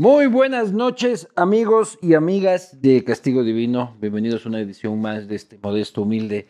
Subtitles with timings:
[0.00, 3.98] Muy buenas noches, amigos y amigas de Castigo Divino.
[4.00, 6.48] Bienvenidos a una edición más de este modesto, humilde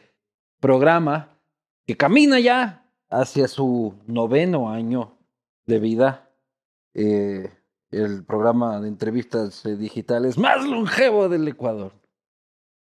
[0.61, 1.37] programa
[1.85, 5.19] que camina ya hacia su noveno año
[5.67, 6.31] de vida.
[6.95, 7.51] Eh,
[7.91, 11.91] el programa de entrevistas digitales más longevo del Ecuador.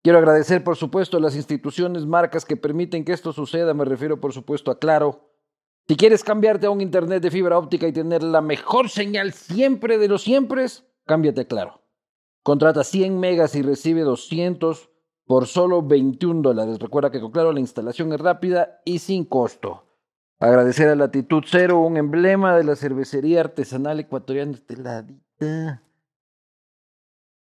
[0.02, 3.72] Quiero agradecer, por supuesto, a las instituciones, marcas que permiten que esto suceda.
[3.72, 5.31] Me refiero, por supuesto, a Claro.
[5.88, 9.98] Si quieres cambiarte a un internet de fibra óptica y tener la mejor señal siempre
[9.98, 10.66] de los siempre,
[11.06, 11.82] cámbiate Claro.
[12.42, 14.90] Contrata 100 megas y recibe 200
[15.26, 16.78] por solo 21 dólares.
[16.78, 19.84] Recuerda que con Claro la instalación es rápida y sin costo.
[20.40, 25.82] Agradecer a Latitud Cero, un emblema de la cervecería artesanal ecuatoriana esteladita.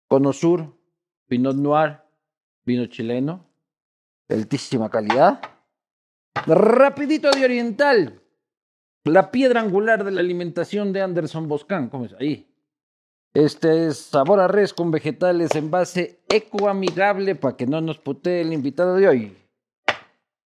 [0.08, 0.76] Conosur,
[1.28, 2.02] Pinot Noir,
[2.66, 3.46] vino chileno,
[4.30, 5.40] altísima calidad.
[6.48, 8.22] Rapidito de Oriental,
[9.08, 12.48] la piedra angular de la alimentación de Anderson Boscan, ¿cómo es ahí?
[13.34, 18.42] Este es sabor a res con vegetales en base ecoamigable para que no nos putee
[18.42, 19.38] el invitado de hoy.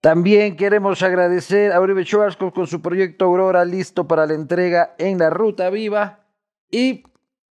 [0.01, 5.19] También queremos agradecer a Uribe Schwarzkopf con su proyecto Aurora listo para la entrega en
[5.19, 6.25] la Ruta Viva
[6.71, 7.03] y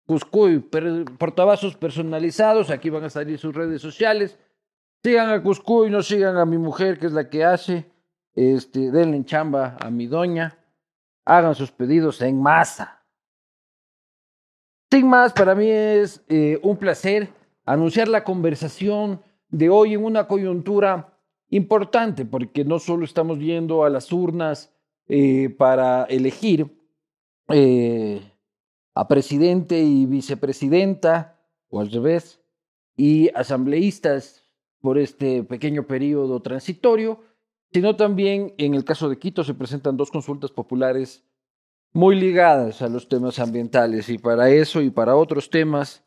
[0.06, 1.04] Cuscuy, per-
[1.78, 4.36] personalizados, aquí van a salir sus redes sociales.
[5.04, 7.86] Sigan a Cuscuy, no sigan a mi mujer, que es la que hace.
[8.34, 10.58] Este, denle en chamba a mi doña.
[11.24, 13.02] Hagan sus pedidos en masa.
[14.90, 17.30] Sin más, para mí es eh, un placer
[17.64, 23.90] anunciar la conversación de hoy en una coyuntura importante, porque no solo estamos yendo a
[23.90, 24.72] las urnas
[25.08, 26.66] eh, para elegir
[27.48, 28.20] eh,
[28.94, 32.40] a presidente y vicepresidenta, o al revés,
[32.96, 34.42] y asambleístas
[34.80, 37.20] por este pequeño periodo transitorio,
[37.72, 41.24] sino también en el caso de Quito se presentan dos consultas populares
[41.92, 46.04] muy ligadas a los temas ambientales y para eso y para otros temas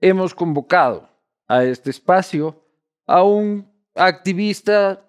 [0.00, 1.08] hemos convocado
[1.46, 2.64] a este espacio
[3.06, 5.04] a un activista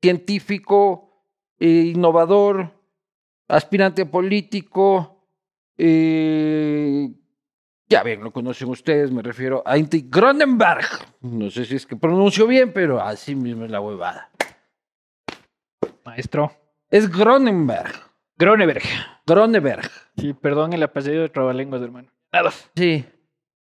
[0.00, 1.24] científico,
[1.58, 2.72] eh, innovador,
[3.48, 5.26] aspirante político,
[5.78, 7.10] eh,
[7.88, 10.86] ya bien, lo conocen ustedes, me refiero a Inti Gronenberg.
[11.20, 14.30] No sé si es que pronuncio bien, pero así mismo es la huevada.
[16.04, 16.52] Maestro.
[16.90, 17.92] Es Gronenberg.
[18.36, 18.82] Groneberg.
[19.26, 19.82] Gronenberg.
[20.16, 22.08] Sí, perdón el apellido de trabalenguas, hermano.
[22.32, 22.50] Nada.
[22.74, 23.04] Sí.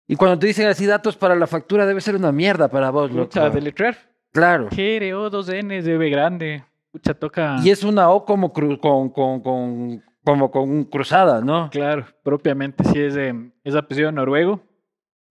[0.08, 3.12] Y cuando te dicen así datos para la factura, debe ser una mierda para vos,
[3.12, 3.30] loco.
[3.30, 3.98] Pucha, deletrear.
[4.32, 4.70] Claro.
[4.70, 6.64] GRO, dos N, de B grande.
[6.92, 7.58] Pucha, toca.
[7.64, 11.70] Y es una O como cru- con, con, con, como con cruzada, ¿no?
[11.70, 14.62] Claro, propiamente sí es, de, es apellido noruego.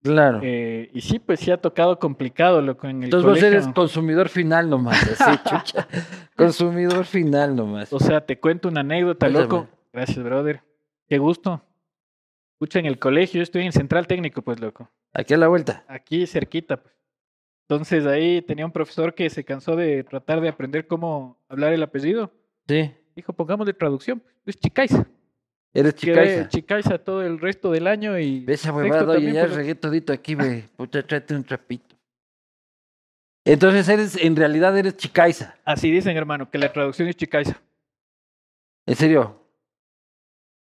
[0.05, 0.39] Claro.
[0.43, 4.29] Eh, y sí, pues sí ha tocado complicado, loco, en el Entonces vos eres consumidor
[4.29, 5.87] final nomás, así, chucha.
[6.35, 7.91] consumidor final nomás.
[7.91, 9.67] O sea, te cuento una anécdota, loco.
[9.91, 10.61] Gracias, brother.
[11.09, 11.65] Qué gusto.
[12.59, 14.91] Pucha, en el colegio, yo estoy en Central Técnico, pues, loco.
[15.11, 15.83] Aquí a la vuelta.
[15.87, 16.93] Aquí cerquita, pues.
[17.67, 21.81] Entonces ahí tenía un profesor que se cansó de tratar de aprender cómo hablar el
[21.81, 22.31] apellido.
[22.67, 22.91] Sí.
[23.15, 24.21] Dijo, pongamos de traducción.
[24.43, 25.07] Pues Chicaiza.
[25.75, 26.47] Eres chicaiza.
[26.47, 28.45] Chicaiza todo el resto del año y.
[28.47, 30.69] Esa huevada, oye, ya pues, regué todito aquí, ve.
[30.77, 31.95] Puta, tráete un trapito.
[33.43, 35.57] Entonces eres, en realidad eres chicaiza.
[35.65, 37.61] Así dicen, hermano, que la traducción es Chicaiza.
[38.87, 39.39] En serio.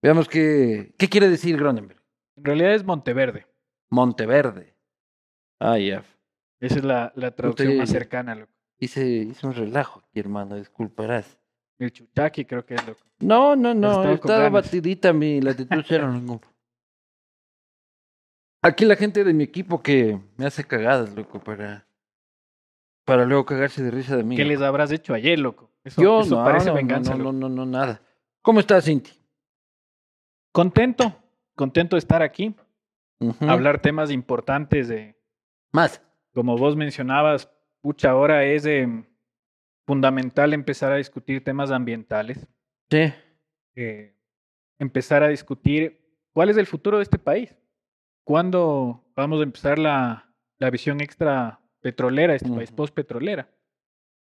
[0.03, 1.99] Veamos qué, qué quiere decir Gronenberg.
[2.35, 3.47] En realidad es Monteverde.
[3.89, 4.75] Monteverde.
[5.59, 6.03] Ah, ya.
[6.59, 8.51] Esa es la, la traducción más cercana, loco.
[8.77, 11.38] Hice, hice un relajo aquí, hermano, disculparás.
[11.79, 12.99] El Chuchaki creo que es, loco.
[13.19, 14.51] No, no, no, ganas.
[14.51, 15.81] batidita mi latitud.
[18.61, 21.87] Aquí la gente de mi equipo que me hace cagadas, loco, para,
[23.05, 24.35] para luego cagarse de risa de mí.
[24.35, 24.51] ¿Qué loco.
[24.51, 25.71] les habrás hecho ayer, loco?
[25.85, 27.15] Eso, Yo eso no, parece no, venganza.
[27.15, 28.01] no, no, no, no, nada.
[28.41, 29.11] ¿Cómo estás, Cinti?
[30.51, 31.15] Contento,
[31.55, 32.53] contento de estar aquí,
[33.41, 35.15] hablar temas importantes de,
[35.71, 36.01] Más.
[36.33, 37.49] como vos mencionabas,
[37.81, 39.05] pucha, ahora es eh,
[39.89, 42.45] fundamental empezar a discutir temas ambientales,
[42.91, 43.11] Sí.
[43.75, 44.13] eh,
[44.77, 45.99] empezar a discutir
[46.31, 47.55] cuál es el futuro de este país,
[48.23, 52.75] cuándo vamos a empezar la, la visión extra petrolera, este país Ujú.
[52.75, 53.49] post petrolera.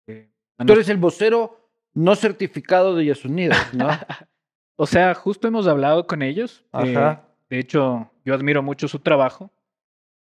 [0.08, 0.32] Eh,
[0.66, 3.90] Tú eres el vocero no certificado de Yasunidos, ¿no?
[4.78, 6.64] o sea, justo hemos hablado con ellos.
[6.72, 7.28] eh, Ajá.
[7.50, 9.52] de hecho, yo admiro mucho su trabajo.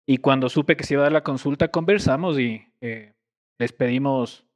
[0.07, 3.13] Y cuando supe que se iba a dar la consulta, conversamos y eh,
[3.59, 4.47] les pedimos,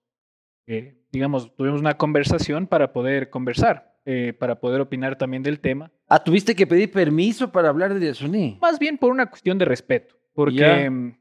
[0.68, 5.92] eh, digamos, tuvimos una conversación para poder conversar, eh, para poder opinar también del tema.
[6.08, 8.58] Ah, tuviste que pedir permiso para hablar de Yasuní.
[8.62, 11.14] Más bien por una cuestión de respeto, porque mm,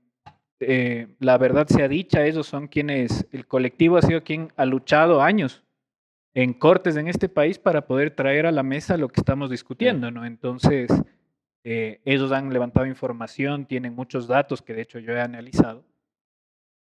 [0.61, 5.23] eh, la verdad sea dicha, ellos son quienes, el colectivo ha sido quien ha luchado
[5.23, 5.63] años
[6.35, 10.11] en cortes en este país para poder traer a la mesa lo que estamos discutiendo,
[10.11, 10.27] ¿no?
[10.27, 10.91] Entonces,
[11.63, 15.85] eh, ellos han levantado información, tienen muchos datos que de hecho yo he analizado.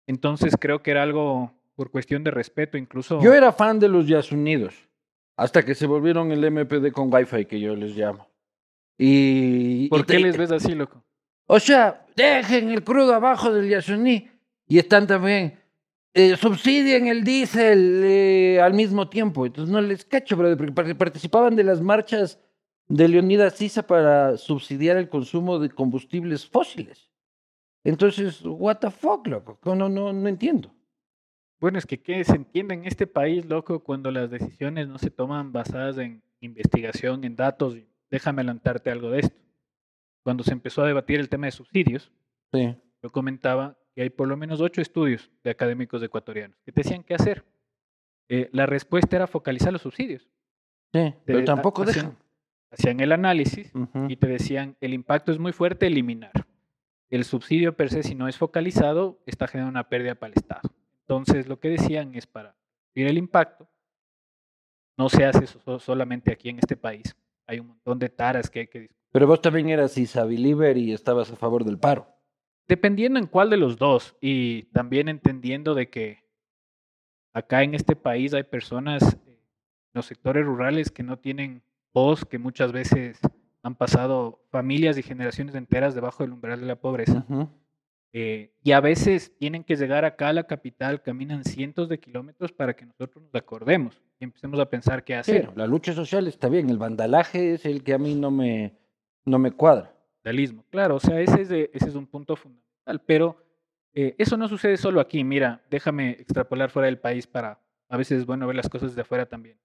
[0.08, 3.22] Entonces creo que era algo por cuestión de respeto, incluso...
[3.22, 4.74] Yo era fan de los Jazz Unidos,
[5.38, 8.28] hasta que se volvieron el MPD con Wi-Fi, que yo les llamo.
[8.98, 11.04] Y, ¿Por y qué te- les ves así, loco?
[11.48, 14.30] O sea, dejen el crudo abajo del Yasuní
[14.68, 15.60] y están también,
[16.14, 19.46] eh, subsidien el diésel eh, al mismo tiempo.
[19.46, 22.40] Entonces no les cacho, brother, porque par- participaban de las marchas
[22.88, 27.10] de Leonidas Sisa para subsidiar el consumo de combustibles fósiles.
[27.84, 30.72] Entonces, what the fuck, loco, no, no, no entiendo.
[31.64, 35.10] Bueno, es que ¿qué se entiende en este país, loco, cuando las decisiones no se
[35.10, 37.78] toman basadas en investigación, en datos?
[38.12, 39.40] Déjame adelantarte algo de esto.
[40.24, 42.12] Cuando se empezó a debatir el tema de subsidios,
[42.52, 42.76] Sí.
[43.02, 47.02] yo comentaba que hay por lo menos ocho estudios de académicos ecuatorianos que te decían
[47.02, 47.46] qué hacer.
[48.28, 50.28] Eh, la respuesta era focalizar los subsidios.
[50.92, 52.18] Sí, pero Te- tampoco hacían- dejan.
[52.72, 54.08] Hacían el análisis Ujú.
[54.10, 56.34] y te decían, el impacto es muy fuerte, eliminar.
[57.10, 60.70] El subsidio per se, si no es focalizado, está generando una pérdida para el Estado.
[61.08, 62.56] Entonces, lo que decían es para
[62.96, 63.68] reducir el impacto,
[64.98, 67.16] no se hace eso so- solamente aquí en este país.
[67.48, 69.04] Hay un montón de taras que hay que discutir.
[69.12, 72.08] Pero vos también eras Isa believer y estabas a favor del paro.
[72.68, 76.24] Dependiendo en cuál de los dos y también entendiendo de que
[77.34, 79.40] acá en este país hay personas eh, en
[79.94, 81.64] los sectores rurales que no tienen
[81.94, 83.20] voz, que muchas veces
[83.62, 87.26] han pasado familias y generaciones enteras debajo del umbral de la pobreza.
[88.16, 92.52] Eh, y a veces tienen que llegar acá a la capital, caminan cientos de kilómetros
[92.52, 95.50] para que nosotros nos acordemos y empecemos a pensar qué hacer.
[95.56, 98.78] la lucha social está bien, el vandalaje es el que a mí no me,
[99.26, 99.96] no me cuadra.
[100.24, 103.36] Vandalismo, claro, o sea, ese es, de- ese es un punto fundamental, pero
[103.96, 105.24] eh, eso no sucede solo aquí.
[105.24, 109.02] Mira, déjame extrapolar fuera del país para, a veces es bueno ver las cosas de
[109.02, 109.58] afuera también.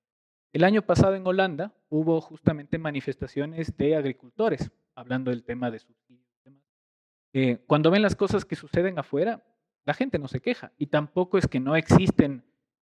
[0.54, 6.26] El año pasado en Holanda hubo justamente manifestaciones de agricultores, hablando del tema de subsidios.
[7.40, 9.44] Eh, cuando ven las cosas que suceden afuera,
[9.84, 12.44] la gente no se queja y tampoco es que no existen,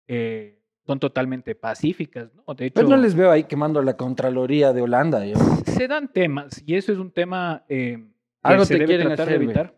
[0.08, 2.52] eh, son totalmente pacíficas, ¿no?
[2.54, 5.24] De hecho, Pero no les veo ahí quemando la Contraloría de Holanda.
[5.24, 5.36] yo.
[5.66, 8.12] se dan temas y eso es un tema eh, que
[8.42, 9.74] Algo se te debe quieren tratar hacer, de evitar.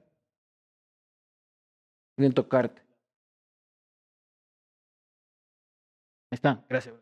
[2.16, 2.80] Quieren tocarte.
[6.30, 6.94] Ahí está, gracias.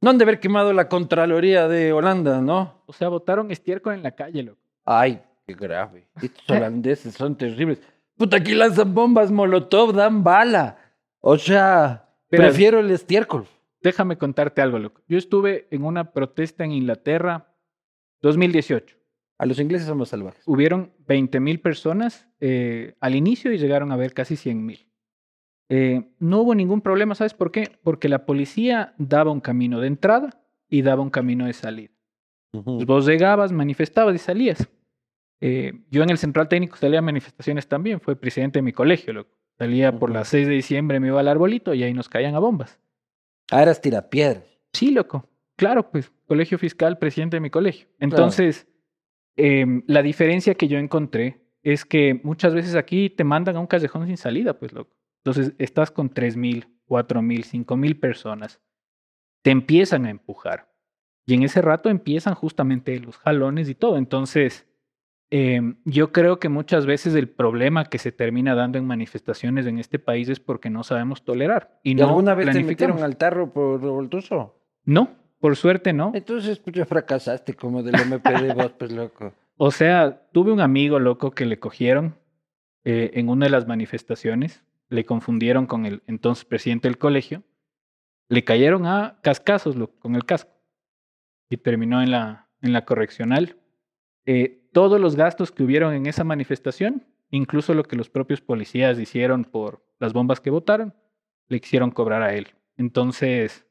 [0.00, 2.82] No han de haber quemado la Contraloría de Holanda, ¿no?
[2.86, 4.60] O sea, botaron estiércol en la calle, loco.
[4.84, 6.08] Ay, qué grave.
[6.20, 7.80] Estos holandeses son terribles.
[8.16, 10.78] Puta, aquí lanzan bombas Molotov, dan bala.
[11.20, 13.46] O sea, Pero- prefiero el estiércol.
[13.82, 15.02] Déjame contarte algo, loco.
[15.06, 17.54] Yo estuve en una protesta en Inglaterra
[18.22, 18.96] 2018.
[19.38, 20.42] A los ingleses son más salvajes.
[20.46, 24.90] Hubieron 20 mil personas eh, al inicio y llegaron a haber casi 100 mil.
[25.68, 27.78] Eh, no hubo ningún problema, ¿sabes por qué?
[27.82, 31.90] Porque la policía daba un camino de entrada y daba un camino de salida.
[32.50, 34.66] Pues vos llegabas, manifestabas y salías.
[35.40, 39.12] Eh, yo en el central técnico salía a manifestaciones también, fue presidente de mi colegio,
[39.12, 39.36] loco.
[39.58, 42.38] Salía por las 6 de diciembre, me iba al arbolito y ahí nos caían a
[42.38, 42.78] bombas.
[43.50, 44.44] Ah, eras tirapiedras.
[44.72, 45.28] Sí, loco.
[45.56, 47.88] Claro, pues, colegio fiscal, presidente de mi colegio.
[47.98, 48.66] Entonces,
[49.36, 53.66] em, la diferencia que yo encontré es que muchas veces aquí te mandan a un
[53.66, 54.94] callejón sin salida, pues, loco.
[55.24, 58.60] Entonces, estás con 3.000, 4.000, 5.000 personas.
[59.42, 60.70] Te empiezan a empujar.
[61.24, 63.96] Y en ese rato empiezan justamente los jalones y todo.
[63.96, 64.66] Entonces,
[65.30, 69.78] em, yo creo que muchas veces el problema que se termina dando en manifestaciones en
[69.78, 71.78] este país es porque no sabemos tolerar.
[71.82, 74.60] ¿Y, ¿Y no alguna vez te metieron al tarro por revoltoso?
[74.84, 76.12] No, por suerte no.
[76.14, 79.32] Entonces, pues ya fracasaste como del MPD vos, pues loco.
[79.58, 82.18] O sea, tuve un amigo loco que le cogieron
[82.84, 87.42] eh, en una de las manifestaciones, le confundieron con el entonces presidente del colegio,
[88.28, 90.50] le cayeron a cascazos loco, con el casco
[91.48, 93.56] y terminó en la, en la correccional.
[94.26, 98.98] Eh, todos los gastos que hubieron en esa manifestación, incluso lo que los propios policías
[98.98, 100.92] hicieron por las bombas que botaron,
[101.48, 102.48] le quisieron cobrar a él.
[102.76, 103.64] Entonces,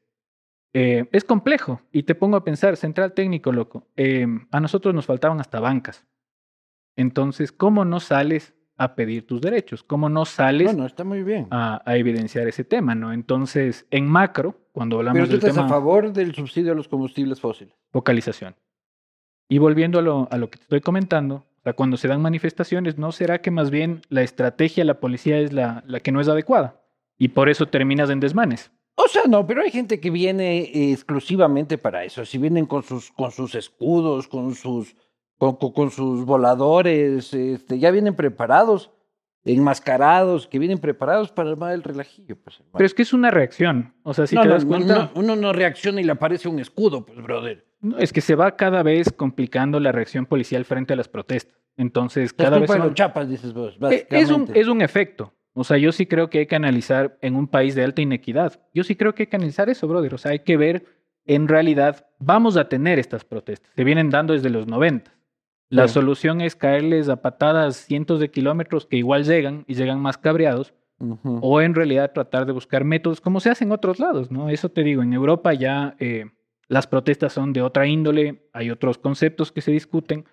[0.72, 1.80] eh, es complejo.
[1.92, 3.86] Y te pongo a pensar, central técnico, loco.
[3.94, 6.04] eh, a nosotros nos faltaban hasta bancas.
[6.96, 9.84] Entonces, ¿cómo no sales a pedir tus derechos?
[9.84, 11.46] ¿Cómo no sales Bueno, está muy bien.
[11.52, 13.12] a, a evidenciar ese tema, no?
[13.12, 16.74] Entonces, en macro, cuando hablamos Pero tú del estás tema a favor del subsidio a
[16.74, 17.74] los combustibles fósiles.
[17.92, 18.56] focalización.
[19.48, 22.20] Y volviendo a lo, a lo que te estoy comentando, o sea, cuando se dan
[22.22, 26.12] manifestaciones, ¿no será que más bien la estrategia de la policía es la, la que
[26.12, 26.80] no es adecuada?
[27.18, 28.70] Y por eso terminas en desmanes.
[28.96, 32.24] O sea, no, pero hay gente que viene eh, exclusivamente para eso.
[32.24, 34.96] Si vienen con sus, con sus escudos, con sus,
[35.38, 38.90] con, con- con sus voladores, este, ya vienen preparados.
[39.44, 42.36] enmascarados, que vienen preparados para armar el relajillo.
[42.36, 42.72] Pues, hermano.
[42.78, 43.94] Pero es que es una reacción.
[44.02, 46.48] O sea, si no, te no, das cuenta, no, uno no reacciona y le aparece
[46.48, 47.65] un escudo, pues, brother.
[47.80, 51.56] No, es que se va cada vez complicando la reacción policial frente a las protestas.
[51.76, 54.06] Entonces, Es cada vez son- los chapas, dices vos, Eh.
[54.10, 55.32] Es un, es un efecto.
[55.52, 58.60] O sea, yo sí creo que hay que analizar en un país de alta inequidad.
[58.74, 60.14] Yo sí creo que hay que analizar eso, brother.
[60.14, 60.84] O sea, hay que ver,
[61.24, 63.72] en realidad, vamos a tener estas protestas.
[63.74, 65.12] Se vienen dando desde los 90.
[65.68, 65.94] La Sí.
[65.94, 70.74] solución es caerles a patadas cientos de kilómetros que igual llegan y llegan más cabreados.
[71.24, 74.48] O en realidad tratar de buscar métodos como se hace en otros lados, ¿no?
[74.48, 76.26] Eso te digo, en Europa ya eh,
[76.68, 80.24] las protestas son de otra índole, hay otros conceptos que se discuten,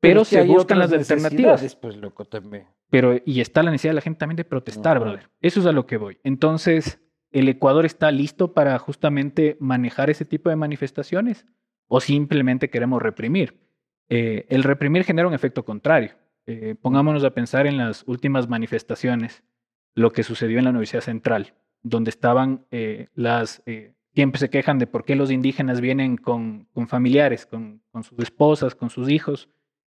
[0.00, 1.76] pero, se buscan las alternativas.
[1.76, 2.66] Pues, loco, también.
[2.88, 5.30] Pero, y está la necesidad de la gente también de protestar, brother.
[5.40, 6.18] Eso es a lo que voy.
[6.24, 7.00] Entonces,
[7.30, 11.46] ¿el Ecuador está listo para justamente manejar ese tipo de manifestaciones?
[11.86, 13.60] ¿O simplemente queremos reprimir?
[14.08, 16.12] Eh, el reprimir genera un efecto contrario.
[16.46, 19.44] Eh, pongámonos a pensar en las últimas manifestaciones,
[19.94, 23.62] lo que sucedió en la Universidad Central, donde estaban eh, las...
[24.14, 28.18] siempre se quejan de por qué los indígenas vienen con, con familiares, con, con sus
[28.18, 29.48] esposas, con sus hijos.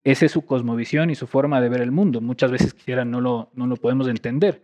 [0.03, 2.21] Esa es su cosmovisión y su forma de ver el mundo.
[2.21, 4.63] Muchas veces quisiera no lo, no lo podemos entender.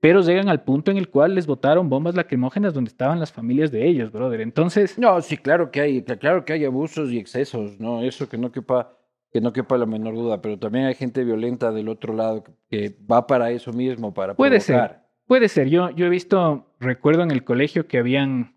[0.00, 3.72] Pero llegan al punto en el cual les botaron bombas lacrimógenas donde estaban las familias
[3.72, 4.40] de ellos, brother.
[4.42, 8.02] Entonces, No, sí, claro que hay, claro que hay abusos y excesos, ¿no?
[8.04, 8.96] Eso que no quepa,
[9.32, 12.94] que no quepa la menor duda, pero también hay gente violenta del otro lado que,
[13.10, 14.76] va para eso mismo, para Puede ser.
[14.76, 15.08] provocar.
[15.26, 15.68] puede ser.
[15.68, 18.54] Yo, yo he visto, recuerdo en el colegio que habían,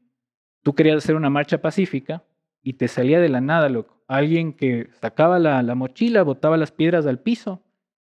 [0.64, 2.24] tú querías hacer una marcha pacífica
[2.62, 3.70] y te salía de la nada.
[4.08, 7.64] Alguien que sacaba la, la mochila, botaba las piedras al piso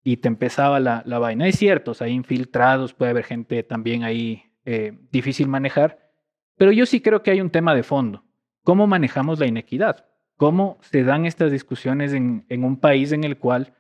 [0.04, 1.46] y te empezaba la, vaina.
[1.46, 6.10] Es cierto, hay infiltrados, puede haber gente también ahí eh, difícil manejar,
[6.56, 8.24] pero yo sí creo que hay un tema de fondo.
[8.64, 10.06] ¿Cómo manejamos la inequidad?
[10.36, 13.74] ¿Cómo se dan estas discusiones en, en un país en el cual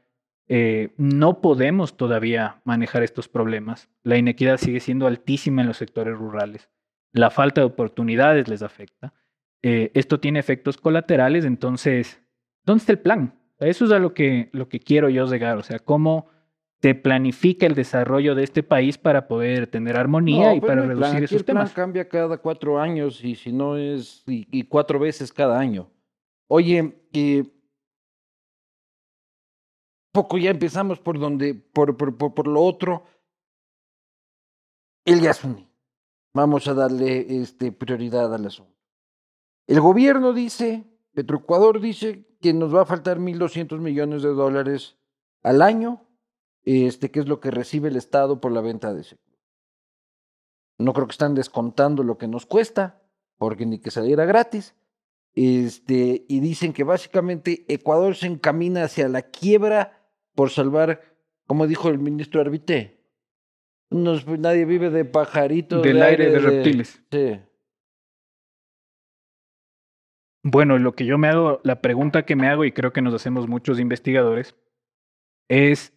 [0.48, 3.88] eh, no podemos todavía manejar estos problemas?
[4.02, 6.68] La inequidad sigue siendo altísima en los sectores rurales.
[7.12, 9.12] La falta de oportunidades les afecta.
[9.62, 12.20] Eh, esto tiene efectos colaterales, entonces,
[12.64, 13.38] ¿dónde está el plan?
[13.60, 16.26] Eso es a lo que, lo que quiero yo llegar, o sea, cómo
[16.80, 20.82] se planifica el desarrollo de este país para poder tener armonía No, y pues para
[20.82, 20.88] plan.
[20.88, 21.72] reducir Aquí esos el plan temas.
[21.72, 25.88] cambia cada cuatro años y si no es, y, y cuatro veces cada año.
[26.48, 27.44] Oye, eh,
[30.10, 33.04] poco ya empezamos por donde, por, por, por, por lo otro.
[35.04, 35.68] El Yasuni.
[36.34, 38.72] Vamos a darle este, prioridad al asunto.
[39.66, 44.96] El gobierno dice, Petroecuador dice que nos va a faltar 1.200 millones de dólares
[45.42, 46.06] al año,
[46.64, 49.18] este, que es lo que recibe el Estado por la venta de ese.
[50.78, 53.02] No creo que están descontando lo que nos cuesta,
[53.36, 54.74] porque ni que saliera gratis.
[55.34, 61.00] Este, y dicen que básicamente Ecuador se encamina hacia la quiebra por salvar,
[61.46, 63.01] como dijo el ministro Arbité,
[63.92, 65.82] nos- nadie vive de pajaritos.
[65.82, 67.02] Del aire de reptiles.
[67.10, 67.40] Sí.
[70.44, 73.14] Bueno, lo que yo me hago, la pregunta que me hago, y creo que nos
[73.14, 74.56] hacemos muchos investigadores,
[75.48, 75.92] es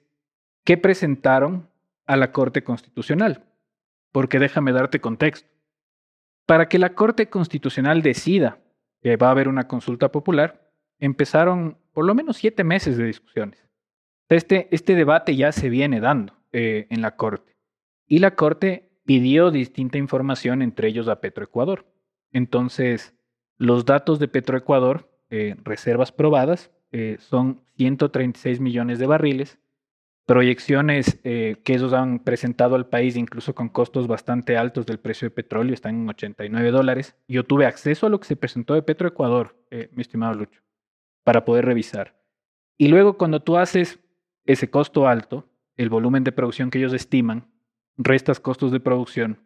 [0.63, 1.69] ¿qué presentaron
[2.05, 3.43] a la Corte Constitucional?
[4.11, 5.49] Porque déjame darte contexto.
[6.45, 8.59] Para que la Corte Constitucional decida
[9.01, 13.67] que va a haber una consulta popular, empezaron por lo menos siete meses de discusiones.
[14.29, 17.54] Este, este debate ya se viene dando eh, en la Corte.
[18.07, 21.85] Y la Corte pidió distinta información, entre ellos a Petroecuador.
[22.31, 23.15] Entonces,
[23.57, 29.59] los datos de Petroecuador, eh, reservas probadas, eh, son 136 millones de barriles.
[30.25, 35.27] Proyecciones eh, que ellos han presentado al país, incluso con costos bastante altos del precio
[35.27, 37.15] de petróleo, están en 89 dólares.
[37.27, 40.61] Yo tuve acceso a lo que se presentó de Petroecuador, eh, mi estimado Lucho,
[41.23, 42.15] para poder revisar.
[42.77, 43.99] Y luego cuando tú haces
[44.45, 47.47] ese costo alto, el volumen de producción que ellos estiman,
[47.97, 49.39] restas costos de producción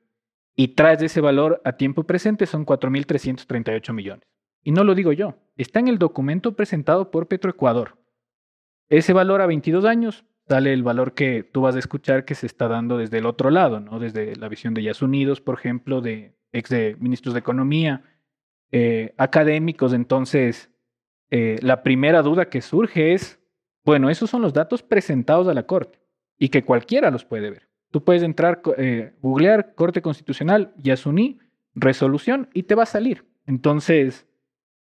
[0.55, 4.27] y traes ese valor a tiempo presente son 4.338 millones.
[4.61, 7.97] Y no lo digo yo, está en el documento presentado por Petroecuador.
[8.89, 12.45] Ese valor a 22 años sale el valor que tú vas a escuchar que se
[12.45, 13.99] está dando desde el otro lado, ¿no?
[13.99, 18.03] Desde la visión de Yas Unidos, por ejemplo, de ex de ministros de Economía,
[18.71, 19.93] eh, académicos.
[19.93, 20.71] Entonces,
[21.29, 23.39] eh, la primera duda que surge es,
[23.85, 25.99] bueno, esos son los datos presentados a la Corte
[26.37, 27.68] y que cualquiera los puede ver.
[27.91, 31.39] Tú puedes entrar, eh, googlear Corte Constitucional, Yasuní,
[31.73, 33.25] resolución y te va a salir.
[33.45, 34.27] Entonces,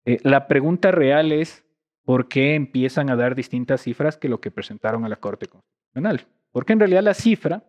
[0.06, 1.66] eh, la pregunta real es,
[2.04, 6.28] ¿por qué empiezan a dar distintas cifras que lo que presentaron a la Corte Constitucional?
[6.52, 7.64] Porque en realidad la cifra,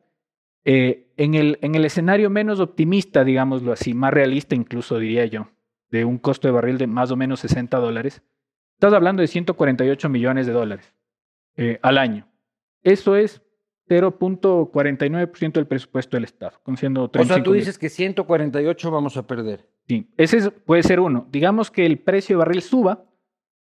[0.65, 5.49] eh, en, el, en el escenario menos optimista, digámoslo así, más realista incluso diría yo,
[5.91, 8.23] de un costo de barril de más o menos 60 dólares,
[8.75, 10.95] estás hablando de 148 millones de dólares
[11.57, 12.29] eh, al año.
[12.83, 13.43] Eso es
[13.89, 19.17] 0.49% del presupuesto del Estado, con siendo O sea, 35 tú dices que 148 vamos
[19.17, 19.67] a perder.
[19.89, 21.27] Sí, ese es- puede ser uno.
[21.31, 23.05] Digamos que el precio de barril suba,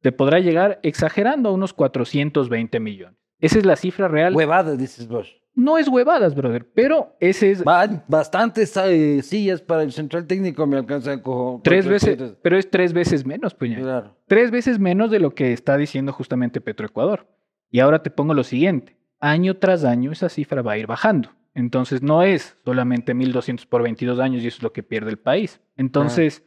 [0.02, 3.18] te podrá llegar exagerando a unos 420 millones.
[3.40, 4.36] Esa es la cifra real.
[4.36, 5.38] Huevadas, dices vos.
[5.56, 10.78] No es huevadas, brother, pero ese es bastantes eh, sillas para el central técnico me
[10.78, 12.36] alcanzan con tres veces, putas.
[12.42, 13.82] pero es tres veces menos, puñal.
[13.84, 14.18] Claro.
[14.28, 17.28] Tres veces menos de lo que está diciendo justamente Petroecuador.
[17.70, 18.98] Y ahora te pongo lo siguiente.
[19.24, 21.30] Año tras año esa cifra va a ir bajando.
[21.54, 25.18] Entonces no es solamente 1.200 por 22 años y eso es lo que pierde el
[25.18, 25.62] país.
[25.78, 26.44] Entonces,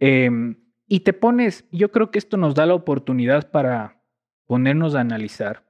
[0.00, 0.56] em,
[0.88, 4.02] y te pones, yo creo que esto nos da la oportunidad para
[4.46, 5.64] ponernos a analizar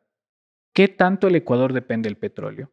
[0.73, 2.73] qué tanto el Ecuador depende del petróleo,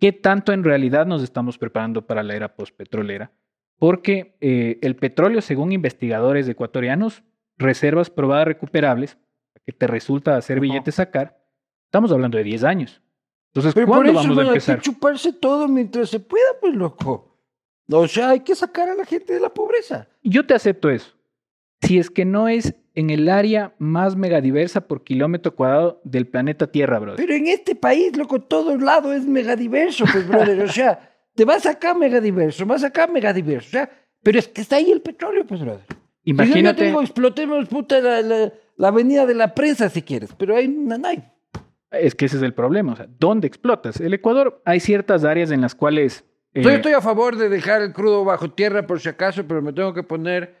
[0.00, 3.30] qué tanto en realidad nos estamos preparando para la era postpetrolera,
[3.78, 7.22] porque eh, el petróleo, según investigadores ecuatorianos,
[7.58, 9.18] reservas probadas recuperables,
[9.64, 11.40] que te resulta hacer billetes sacar,
[11.84, 13.03] estamos hablando de 10 años.
[13.54, 14.76] Entonces, Pero por ¿cuándo eso vamos a bueno, hay empezar?
[14.78, 17.38] que chuparse todo mientras se pueda, pues loco.
[17.90, 20.08] O sea, hay que sacar a la gente de la pobreza.
[20.22, 21.12] Yo te acepto eso.
[21.82, 26.66] Si es que no es en el área más megadiversa por kilómetro cuadrado del planeta
[26.66, 27.16] Tierra, brother.
[27.24, 30.62] Pero en este país, loco, todo lado es megadiverso, pues, brother.
[30.62, 33.68] O sea, te vas acá megadiverso, vas acá megadiverso.
[33.68, 33.90] O sea,
[34.22, 35.84] pero es que está ahí el petróleo, pues, brother.
[36.24, 39.88] Y yo- yo te Imagínate, digo, explotemos, puta, la, la- la avenida de la prensa,
[39.90, 40.30] si quieres.
[40.38, 41.22] Pero ahí no hay.
[42.00, 42.92] Es que ese es el problema.
[42.92, 44.00] O sea, ¿dónde explotas?
[44.00, 46.24] El Ecuador, hay ciertas áreas en las cuales...
[46.52, 49.62] eh, Yo estoy a favor de dejar el crudo bajo tierra por si acaso, pero
[49.62, 50.56] me tengo que poner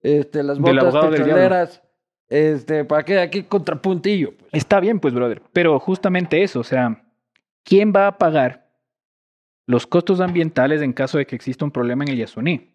[0.00, 1.82] este, las botas petroleras
[2.28, 4.36] este, para que aquí contrapuntillo.
[4.36, 4.50] Pues.
[4.52, 5.42] Está bien, pues, brother.
[5.52, 7.04] Pero justamente eso, o sea,
[7.64, 8.68] ¿quién va a pagar
[9.66, 12.74] los costos ambientales en caso de que exista un problema en el Yasuní?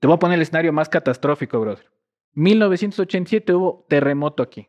[0.00, 1.86] Te voy a poner el escenario más catastrófico, brother.
[2.34, 4.68] 1987 hubo terremoto aquí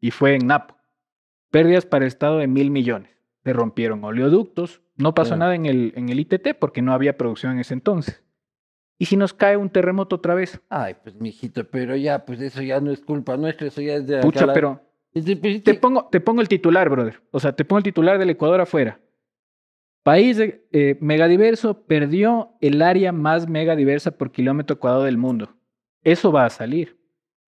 [0.00, 0.76] y fue en Napo.
[1.50, 3.10] Pérdidas para el Estado de mil millones.
[3.44, 4.80] Se rompieron oleoductos.
[4.96, 8.22] No pasó nada en el, en el ITT porque no había producción en ese entonces.
[8.98, 10.60] ¿Y si nos cae un terremoto otra vez?
[10.68, 14.06] Ay, pues, mijito, pero ya, pues eso ya no es culpa nuestra, eso ya es
[14.06, 14.80] de Pucha, la- pero
[15.12, 15.24] pues,
[15.64, 17.20] Te pongo, te pongo el titular, brother.
[17.32, 19.00] O sea, te pongo el titular del Ecuador afuera.
[20.04, 25.56] País eh, megadiverso perdió el área más megadiversa por kilómetro cuadrado del mundo.
[26.02, 26.98] Eso va a salir.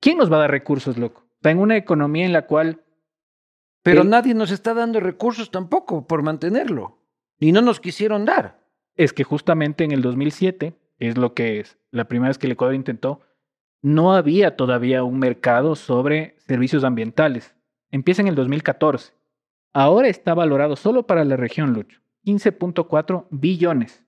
[0.01, 1.27] ¿Quién nos va a dar recursos, loco?
[1.37, 2.83] Está en una economía en la cual
[3.87, 6.99] Pero nadie nos está dando recursos tampoco por mantenerlo.
[7.39, 8.61] Y no nos quisieron dar.
[8.97, 12.53] es que justamente en el 2007, es lo que es la primera vez que el
[12.53, 13.21] Ecuador intentó,
[13.83, 17.55] no había todavía un mercado sobre servicios ambientales.
[17.91, 19.13] Empieza en el 2014.
[19.75, 24.03] Ahora está valorado solo para la región, Lucho, 15.4 billones.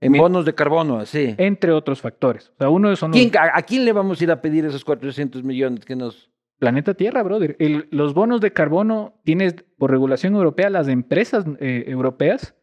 [0.00, 1.34] En Mi- bonos de carbono, así.
[1.38, 2.50] entre otros factores.
[2.50, 4.64] O sea, uno son los ¿Quién- a, a quién le vamos a ir a pedir
[4.64, 6.30] esos 400 millones que nos...
[6.58, 7.56] planeta Tierra, brother.
[7.58, 12.54] El- los bonos de carbono tienes por regulación europea, las empresas eh, europeas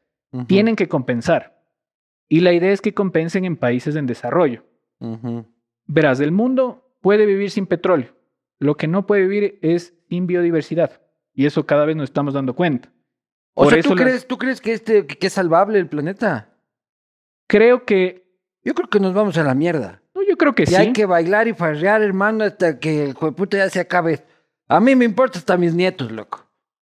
[0.48, 1.64] tienen que compensar.
[2.28, 4.66] Y la idea es que compensen en países en desarrollo.
[5.86, 8.16] Verás, el mundo puede vivir sin petróleo.
[8.60, 11.02] Lo que no puede vivir es sin biodiversidad.
[11.34, 12.92] Y eso cada vez nos estamos dando cuenta.
[13.54, 15.88] O Por sea, eso ¿tú, las- crees, ¿tú crees que, este, que es salvable el
[15.88, 16.50] planeta?
[17.48, 18.26] Creo que...
[18.64, 20.02] Yo creo que nos vamos a la mierda.
[20.36, 20.76] Yo creo que Y sí.
[20.76, 24.26] hay que bailar y farrear, hermano, hasta que el jueputa ya se acabe.
[24.68, 26.46] A mí me importa hasta mis nietos, loco.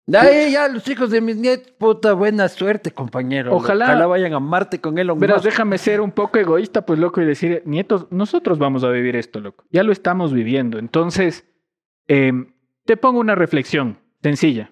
[0.06, 3.56] Ya, eh, ya los hijos de mis nietos, puta, buena suerte, compañero.
[3.56, 5.46] Ojalá- Ojalá vayan a Marte con Verás, Musk.
[5.46, 9.40] déjame ser un poco egoísta, pues loco, y decir, nietos, nosotros vamos a vivir esto,
[9.40, 9.64] loco.
[9.70, 10.80] Ya lo estamos viviendo.
[10.80, 11.46] Entonces,
[12.08, 12.52] em,
[12.86, 14.72] te pongo una reflexión sencilla.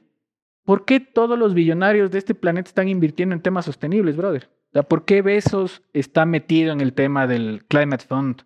[0.66, 4.50] ¿Por qué todos los billonarios de este planeta están invirtiendo en temas sostenibles, brother?
[4.70, 8.42] O sea, ¿por qué Besos está metido en el tema del Climate Fund?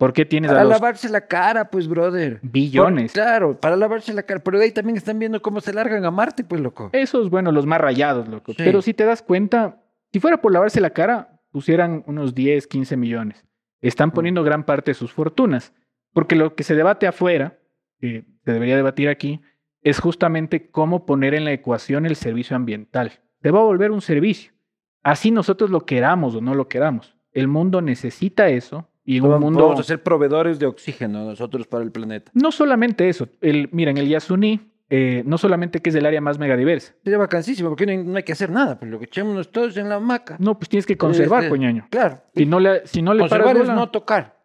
[0.00, 2.40] ¿Por qué tienes Para a los lavarse la cara, pues, brother.
[2.42, 3.12] billones?
[3.12, 4.40] Por- claro, para lavarse la cara.
[4.42, 6.88] Pero de ahí también están viendo cómo se largan a Marte, pues, loco.
[6.94, 8.52] Esos, bueno, los más rayados, loco.
[8.52, 8.62] Sí.
[8.64, 9.82] Pero si te das cuenta,
[10.12, 13.46] si fuera por lavarse la cara, pusieran unos 10, 15 millones.
[13.82, 14.12] Están Mm.
[14.12, 15.74] poniendo gran parte de sus fortunas.
[16.12, 17.58] Porque lo que se debate afuera,
[18.00, 19.42] que se debería debatir aquí,
[19.82, 23.20] es justamente cómo poner en la ecuación el servicio ambiental.
[23.42, 24.52] Se va a volver un servicio.
[25.02, 27.16] Así nosotros lo queramos o no lo queramos.
[27.32, 29.72] El mundo necesita eso y un Vamos mundo...
[29.72, 32.30] a ser proveedores de oxígeno nosotros para el planeta.
[32.32, 33.26] No solamente eso.
[33.40, 36.94] El, mira, en el Yasuní, eh, no solamente que es el área más megadiversa.
[37.02, 39.76] Sería vacancísimo, porque no hay, no hay que hacer nada, pero lo que echémonos todos
[39.78, 40.36] en la hamaca.
[40.38, 41.88] No, pues tienes que conservar, Este, coñaño.
[41.90, 42.22] Claro.
[42.36, 44.38] Si no le, si no le paras Conservar es no tocar.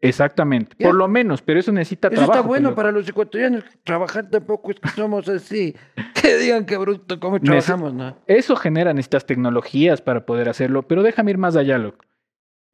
[0.00, 0.76] Exactamente.
[0.76, 2.38] Por lo menos, pero eso necesita Eso trabajo.
[2.38, 3.64] está bueno pues, para los ecuatorianos.
[3.82, 5.74] Trabajar tampoco es que somos así.
[6.22, 8.16] Que digan que bruto, cómo trabajamos, ¿no?
[8.26, 12.04] Eso genera necesitas tecnologías para poder hacerlo, pero déjame ir más allá, loco.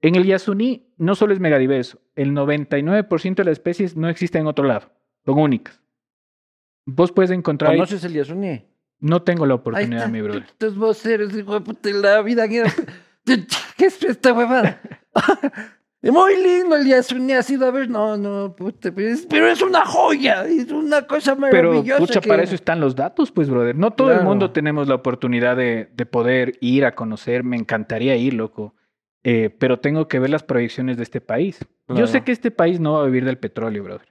[0.03, 4.47] En el Yasuní no solo es megadiverso, el 99% de las especies no existen en
[4.47, 4.91] otro lado,
[5.27, 5.81] son únicas.
[6.87, 7.73] Vos puedes encontrar...
[7.73, 8.65] ¿Conoces el Yasuní?
[9.01, 10.43] No tengo la oportunidad, mi brother.
[10.45, 12.49] Estos voceros, hijo de la vida.
[12.49, 12.65] ¿Qué
[13.79, 14.81] es esta huevada?
[16.03, 17.89] Muy lindo el Yasuni ha sido a ver.
[17.91, 20.45] No, no, puta, pero es, pero es una joya.
[20.47, 21.99] Es una cosa Pero, maravillosa.
[21.99, 23.77] pucha, que- para eso están los datos, pues, brother.
[23.77, 24.29] No todo el Claro.
[24.31, 27.45] mundo tenemos la oportunidad de, de poder ir a conocer.
[27.45, 28.75] Me encantaría ir, loco.
[29.23, 31.59] Eh, pero tengo que ver las proyecciones de este país.
[31.89, 34.09] Yo sé que este país no va a vivir del petróleo, brother.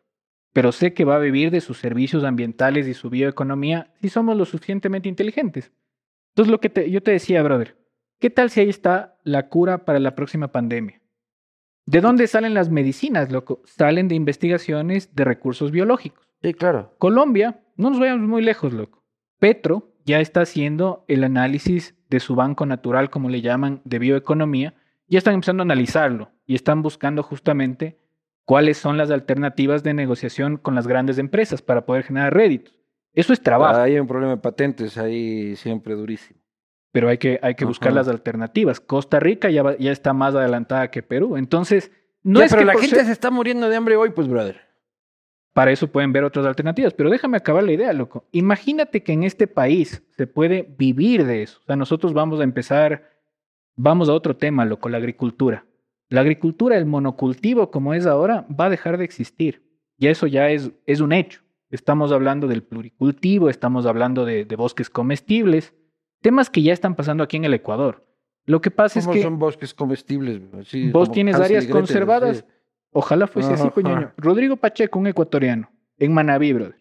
[0.54, 4.36] Pero sé que va a vivir de sus servicios ambientales y su bioeconomía si somos
[4.36, 5.72] lo suficientemente inteligentes.
[6.32, 7.78] Entonces, lo que te- yo te decía, brother,
[8.19, 11.02] ¿qué tal si ahí está la cura para la próxima pandemia?
[11.86, 13.62] ¿De dónde salen las medicinas, loco?
[13.65, 16.28] Salen de investigaciones de recursos biológicos.
[16.41, 16.93] Sí, claro.
[17.00, 19.04] Colombia, no nos vayamos muy lejos, loco.
[19.39, 24.74] Petro ya está haciendo el análisis de su banco natural, como le llaman, de bioeconomía.
[25.10, 28.00] Ya están empezando a analizarlo y están buscando justamente
[28.45, 32.74] cuáles son las alternativas de negociación con las grandes empresas para poder generar réditos.
[33.13, 36.39] Eso es trabajo, Hay un problema de patentes ahí siempre durísimo.
[36.91, 37.95] pero hay que, hay que buscar Ajá.
[37.98, 38.80] las alternativas.
[38.80, 41.38] Costa Rica ya, va- ya está más adelantada que Perú.
[41.38, 41.91] Entonces,
[42.24, 44.28] no Ya, es pero que la gente ser- se está muriendo de hambre hoy, pues,
[44.28, 44.62] brother.
[45.54, 46.93] Para eso pueden ver otras alternativas.
[46.93, 48.26] Pero déjame acabar la idea, loco.
[48.32, 51.60] Imagínate que en este país se puede vivir de eso.
[51.62, 53.10] O sea, nosotros vamos a empezar,
[53.80, 55.65] vamos a otro tema, loco, la agricultura.
[56.10, 59.63] La agricultura, el monocultivo como es ahora, va a dejar de existir.
[59.98, 61.42] Y eso ya es, es un hecho.
[61.70, 65.74] Estamos hablando del pluricultivo, estamos hablando de, de bosques comestibles,
[66.22, 68.06] temas que ya están pasando aquí en el Ecuador.
[68.46, 70.42] Lo que pasa es ¿Cómo que son bosques comestibles?
[70.92, 72.38] Vos tienes Hansel áreas conservadas.
[72.38, 72.44] sí.
[72.92, 74.12] Ojalá fuese así, coño.
[74.18, 76.80] Rodrigo Pacheco, un ecuatoriano, en Manabí, brother.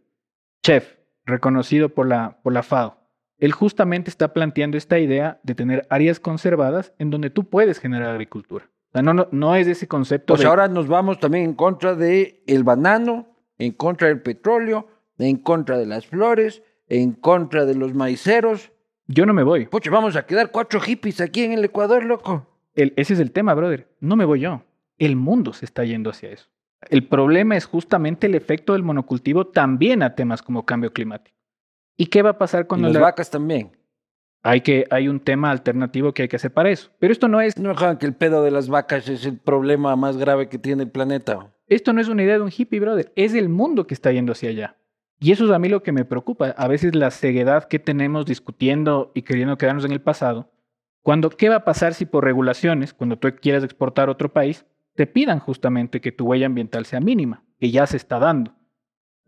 [0.62, 2.97] Chef, reconocido por la, por la FAO.
[3.38, 8.10] Él justamente está planteando esta idea de tener áreas conservadas en donde tú puedes generar
[8.10, 8.68] agricultura.
[8.88, 10.46] O sea, no, no, no es ese concepto Pues de...
[10.48, 15.78] ahora nos vamos también en contra del el banano, en contra del petróleo, en contra
[15.78, 18.72] de las flores, en contra de los maiceros.
[19.06, 19.66] Yo no me voy.
[19.66, 22.46] Pucha, vamos a quedar cuatro hippies aquí en el Ecuador, loco.
[22.74, 23.88] El- ese es el tema, brother.
[24.00, 24.62] No me voy yo.
[24.98, 26.48] El mundo se está yendo hacia eso.
[26.90, 31.36] El problema es justamente el efecto del monocultivo también a temas como cambio climático.
[31.98, 33.76] ¿Y qué va a pasar Y cuando las la- vacas también.
[34.42, 36.90] hay, que, hay un tema alternativo que hay que hacer para eso?
[36.98, 40.16] Pero esto no es No que el pedo de las vacas es el problema más
[40.16, 41.52] grave que tiene el planeta.
[41.66, 43.12] Esto no es una idea de un hippie, brother.
[43.16, 44.76] Es el mundo que está yendo hacia allá.
[45.20, 46.50] Y eso es a mí lo que me preocupa.
[46.56, 50.50] A veces la ceguedad que tenemos discutiendo y queriendo quedarnos en el pasado.
[51.02, 54.64] Cuando, ¿qué va a pasar si por regulaciones, cuando tú quieras exportar a otro país,
[54.94, 58.54] te pidan justamente que tu huella ambiental sea mínima, que ya se está dando?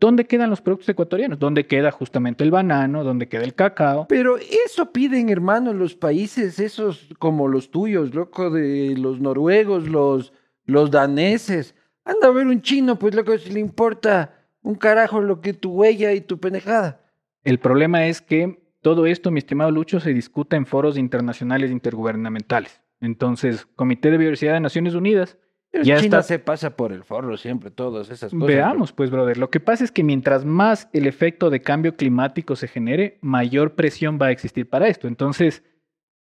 [0.01, 1.37] ¿Dónde quedan los productos ecuatorianos?
[1.37, 3.03] ¿Dónde queda justamente el banano?
[3.03, 4.07] ¿Dónde queda el cacao?
[4.09, 10.33] Pero eso piden, hermano, los países esos como los tuyos, loco, de los noruegos, los,
[10.65, 11.75] los daneses.
[12.03, 14.33] Anda a ver un chino, pues loco, si le importa
[14.63, 17.05] un carajo lo que tu huella y tu pendejada.
[17.43, 22.81] El problema es que todo esto, mi estimado Lucho, se discute en foros internacionales intergubernamentales.
[23.01, 25.37] Entonces, Comité de Biodiversidad de Naciones Unidas
[25.73, 26.23] Ya China está.
[26.23, 28.47] se pasa por el forro siempre, todas esas cosas.
[28.47, 29.37] Veamos, pues, brother.
[29.37, 33.75] Lo que pasa es que mientras más el efecto de cambio climático se genere, mayor
[33.75, 35.07] presión va a existir para esto.
[35.07, 35.63] Entonces,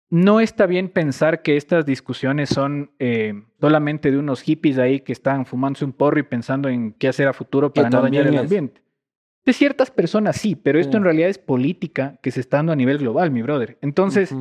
[0.09, 5.13] no está bien pensar que estas discusiones son eh, solamente de unos hippies ahí que
[5.13, 8.37] están fumándose un porro y pensando en qué hacer a futuro para no dañar el
[8.37, 8.81] ambiente.
[9.45, 10.97] De ciertas personas sí, pero esto Sí.
[10.97, 13.77] en realidad es política que se está dando a nivel global, mi brother.
[13.81, 14.35] Entonces.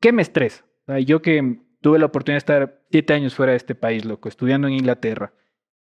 [0.00, 0.64] ¿qué me estresa?
[0.86, 4.04] O sea, yo que tuve la oportunidad de estar siete años fuera de este país,
[4.04, 5.32] loco, estudiando en Inglaterra,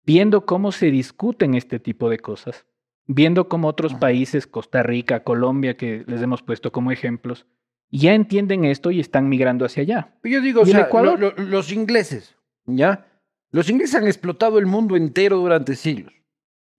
[0.06, 2.66] viendo cómo se discuten este tipo de cosas,
[3.08, 7.46] viendo cómo otros países, Costa Rica, Colombia, que les hemos puesto como ejemplos,
[7.92, 10.16] ya entienden esto y están migrando hacia allá.
[10.24, 11.20] Yo digo, o ¿Y el sea, Ecuador?
[11.20, 13.08] lo- lo- los ingleses, ¿ya?
[13.52, 16.14] Los ingleses han explotado el mundo entero durante siglos,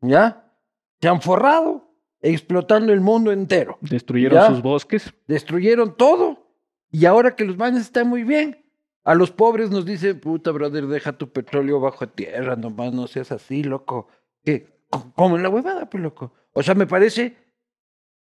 [0.01, 0.53] ¿ya?
[1.01, 3.79] Se han forrado explotando el mundo entero.
[3.81, 4.47] Destruyeron Ya.
[4.49, 5.15] sus bosques.
[5.29, 6.51] Destruyeron todo.
[6.91, 8.65] Y ahora que los baños están muy bien,
[9.07, 13.31] a los pobres nos dice, puta, brother, deja tu petróleo bajo tierra, nomás no seas
[13.33, 14.09] así, loco.
[14.45, 14.81] ¿Qué?
[14.90, 16.33] Co- Como en la huevada, pues, loco.
[16.53, 17.37] O sea, me parece,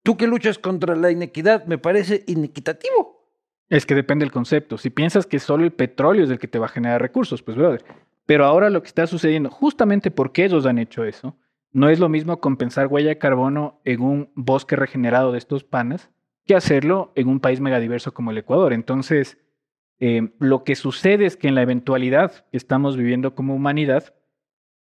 [0.03, 3.17] tú que luchas contra la inequidad, me parece inequitativo.
[3.69, 4.79] Es que depende del concepto.
[4.79, 7.57] Si piensas que solo el petróleo es el que te va a generar recursos, pues
[7.57, 7.85] brother.
[8.27, 11.37] Pero ahora lo que está sucediendo, justamente porque ellos han hecho eso,
[11.73, 16.11] no es lo mismo compensar huella de carbono en un bosque regenerado de estos panas
[16.45, 18.73] que hacerlo en un país megadiverso como el Ecuador.
[18.73, 19.37] Entonces,
[20.01, 24.15] eh, lo que sucede es que en la eventualidad que estamos viviendo como humanidad,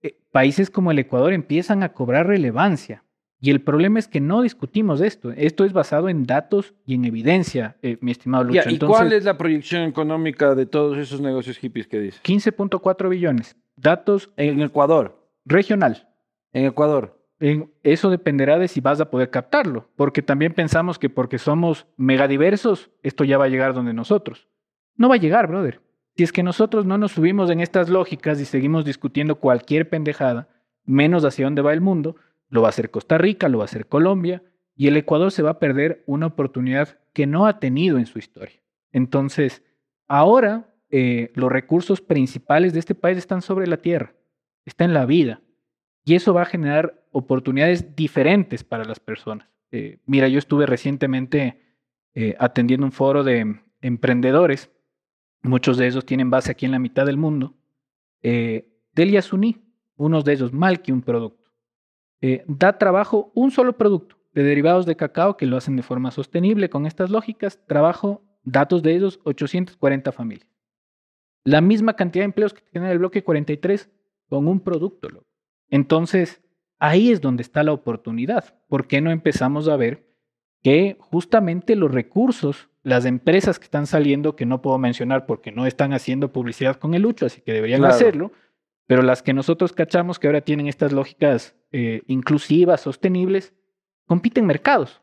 [0.02, 3.04] eh, países como el Ecuador empiezan a cobrar relevancia.
[3.42, 5.32] Y el problema es que no discutimos esto.
[5.32, 8.62] Esto es basado en datos y en evidencia, eh, mi estimado Lucho.
[8.62, 12.20] Ya, ¿Y Entonces, cuál es la proyección económica de todos esos negocios hippies que dices?
[12.22, 13.56] 15.4 billones.
[13.76, 16.06] Datos En Ecuador, regional.
[16.52, 17.16] en Ecuador.
[17.42, 21.86] en- eso dependerá de si vas a poder captarlo, porque también pensamos que porque somos
[21.96, 24.49] megadiversos, esto ya va a llegar donde nosotros.
[25.00, 25.80] No va a llegar, brother.
[26.14, 30.50] Si es que nosotros no nos subimos en estas lógicas y seguimos discutiendo cualquier pendejada,
[30.84, 32.16] menos hacia dónde va el mundo,
[32.50, 34.42] lo va a hacer Costa Rica, lo va a hacer Colombia,
[34.76, 38.18] y el Ecuador se va a perder una oportunidad que no ha tenido en su
[38.18, 38.60] historia.
[38.92, 39.62] Entonces,
[40.06, 44.12] ahora eh, los recursos principales de este país están sobre la tierra,
[44.66, 45.40] está en la vida,
[46.04, 49.48] y eso va a generar oportunidades diferentes para las personas.
[49.70, 51.58] Eh, mira, yo estuve recientemente
[52.12, 54.68] eh, atendiendo un foro de emprendedores,
[55.42, 57.54] muchos de ellos tienen base aquí en la mitad del mundo,
[58.22, 59.56] eh, del Yasuní,
[59.96, 61.50] unos de ellos, Malki, un producto.
[62.20, 66.10] Eh, da trabajo un solo producto de derivados de cacao que lo hacen de forma
[66.10, 70.48] sostenible con estas lógicas, trabajo, datos de ellos, 840 familias.
[71.44, 73.90] La misma cantidad de empleos que tiene el bloque 43
[74.28, 75.08] con un producto.
[75.68, 76.42] Entonces,
[76.78, 78.56] ahí es donde está la oportunidad.
[78.68, 80.06] ¿Por qué no empezamos a ver
[80.62, 85.66] que justamente los recursos, las empresas que están saliendo, que no puedo mencionar porque no
[85.66, 87.94] están haciendo publicidad con el Lucho, así que deberían Claro.
[87.94, 88.32] hacerlo,
[88.86, 93.52] pero las que nosotros cachamos que ahora tienen estas lógicas eh, inclusivas, sostenibles,
[94.06, 95.00] compiten mercados.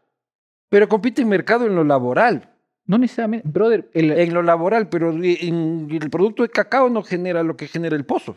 [0.70, 2.54] Pero compite en mercado en lo laboral.
[2.86, 7.44] No necesariamente, brother, el, En lo laboral, pero en el producto de cacao no genera
[7.44, 8.36] lo que genera el pozo.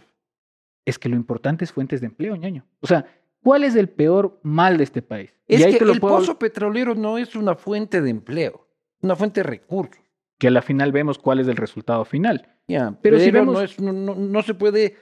[0.87, 2.65] es que lo importante es fuentes de empleo, ñaño.
[2.81, 3.05] O sea,
[3.43, 5.33] ¿cuál es el peor mal de este país?
[5.47, 8.11] Es y ahí que te lo el puedo- pozo petrolero no es una fuente de
[8.11, 8.67] empleo,
[9.03, 10.01] una fuente de recursos.
[10.39, 12.57] que a la final vemos cuál es el resultado final.
[12.67, 14.97] Ya, Pero pero si vemos- no, es- no- no- no se puede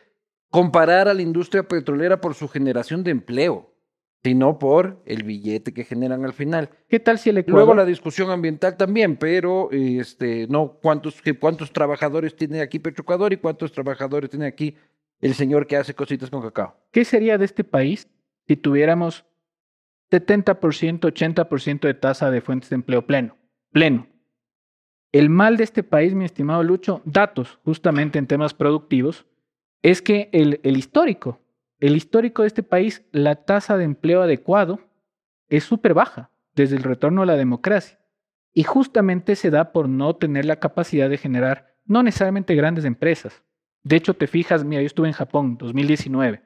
[0.50, 3.72] comparar a la industria petrolera por su generación de empleo,
[4.24, 6.70] sino por el billete que generan al final.
[6.88, 7.58] ¿Qué tal si el Ecuador...
[7.60, 13.36] Luego la discusión ambiental también, pero este, no cuántos, cuántos trabajadores tiene aquí Petroecuador y
[13.36, 14.74] cuántos trabajadores tiene aquí
[15.20, 16.76] el señor que hace cositas con cacao.
[16.90, 18.08] ¿Qué sería de este país
[18.48, 19.24] si tuviéramos
[20.10, 23.36] 70%, 80% de tasa de fuentes de empleo pleno?
[23.72, 24.06] Pleno.
[25.12, 29.26] El mal de este país, mi estimado Lucho, datos justamente en temas productivos,
[29.82, 31.40] es que el, el histórico,
[31.80, 34.80] el histórico de este país, la tasa de empleo adecuado
[35.48, 37.98] es súper baja desde el retorno a la democracia.
[38.52, 43.42] Y justamente se da por no tener la capacidad de generar no necesariamente grandes empresas.
[43.82, 46.42] De hecho, te fijas, mira, yo estuve en Japón 2019.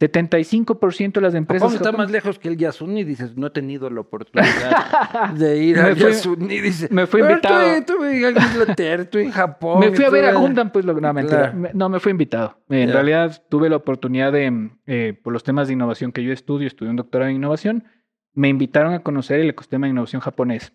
[0.00, 3.90] 75% de las empresas Japón está más lejos que el Yasuní, dices, no he tenido
[3.90, 6.88] la oportunidad de ir al fui- Yasuní, dice.
[6.90, 7.60] me fui "Pero invitado".
[7.60, 9.80] Estuve, en Inglaterra, estuve en Japón.
[9.80, 11.52] Me fui a ver a Gundam, pues lo, no, mentira.
[11.52, 11.70] Claro.
[11.74, 12.58] No, me fui invitado.
[12.70, 16.66] En realidad tuve la oportunidad de, eh, por los temas de innovación que yo estudio,
[16.66, 17.84] estudié un doctorado en innovación,
[18.32, 20.72] me invitaron a conocer el ecosistema de innovación japonés.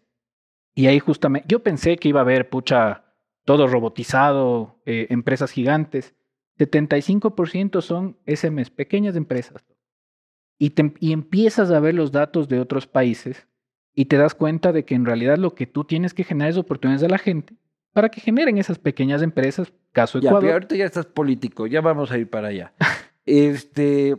[0.76, 3.06] Y ahí justamente, yo pensé que iba a haber, pucha,
[3.46, 6.14] todo robotizado, eh, empresas gigantes.
[6.58, 9.64] 75% son SMEs, pequeñas empresas.
[10.58, 13.48] Y, te- y empiezas a ver los datos de otros países
[13.94, 16.58] y te das cuenta de que en realidad lo que tú tienes que generar es
[16.58, 17.56] oportunidades a la gente
[17.94, 20.42] para que generen esas pequeñas empresas, caso Ya, Ecuador.
[20.42, 22.74] pero ahorita ya estás político, ya vamos a ir para allá.
[23.26, 24.16] este,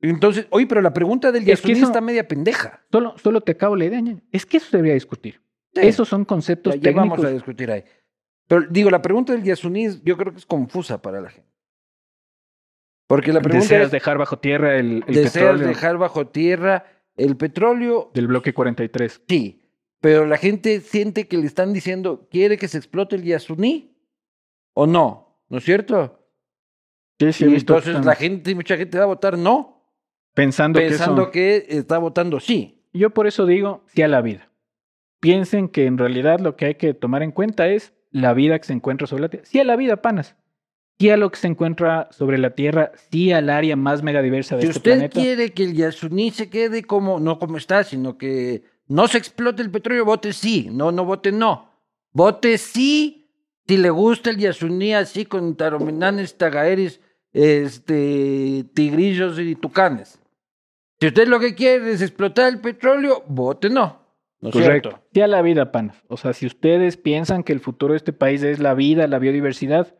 [0.00, 2.84] entonces, oye, pero la pregunta del Es que eso- está media pendeja.
[2.92, 4.02] Solo, solo te acabo la idea.
[4.32, 5.40] Es que eso se debería discutir.
[5.74, 7.10] Sí, Esos son conceptos ya, ya técnicos.
[7.18, 7.84] vamos a discutir ahí.
[8.46, 11.47] Pero digo, la pregunta del Yasuní yo creo que es confusa para la gente.
[13.08, 16.84] Porque la pregunta Deseas es, dejar bajo tierra el, el ¿deseas petróleo dejar bajo tierra
[17.16, 18.10] el petróleo?
[18.12, 19.22] del bloque 43.
[19.26, 19.62] Sí,
[20.00, 23.96] pero la gente siente que le están diciendo, ¿quiere que se explote el Yasuní?
[24.74, 25.40] ¿O no?
[25.48, 26.28] ¿No es cierto?
[27.18, 29.90] Sí, sí, y entonces la gente, mucha gente va a votar no,
[30.34, 31.66] pensando, pensando que eso...
[31.66, 32.84] que está votando sí.
[32.92, 34.50] Yo por eso digo sí a la vida.
[35.18, 38.66] Piensen que en realidad lo que hay que tomar en cuenta es la vida que
[38.66, 39.46] se encuentra sobre la Tierra.
[39.46, 40.36] Sí a la vida, panas.
[41.00, 42.90] Sí a lo que se encuentra sobre la Tierra.
[43.10, 45.20] Sí al área más megadiversa de Si este usted planeta.
[45.20, 49.62] quiere que el Yasuní se quede como, no como está, sino que no se explote
[49.62, 51.70] el petróleo, vote sí, no, no vote no.
[52.12, 53.30] Vote sí
[53.68, 57.00] si le gusta el Yasuní así con taromenanes, tagaeres,
[57.32, 60.18] este, tigrillos y tucanes.
[61.00, 64.00] Si usted lo que quiere es explotar el petróleo, vote no.
[64.40, 64.90] ¿No es Correcto.
[64.90, 65.06] cierto?
[65.14, 65.96] Sí a la vida, panas.
[66.08, 69.18] O sea, si ustedes piensan que el futuro de este país es la vida, la
[69.18, 69.94] biodiversidad,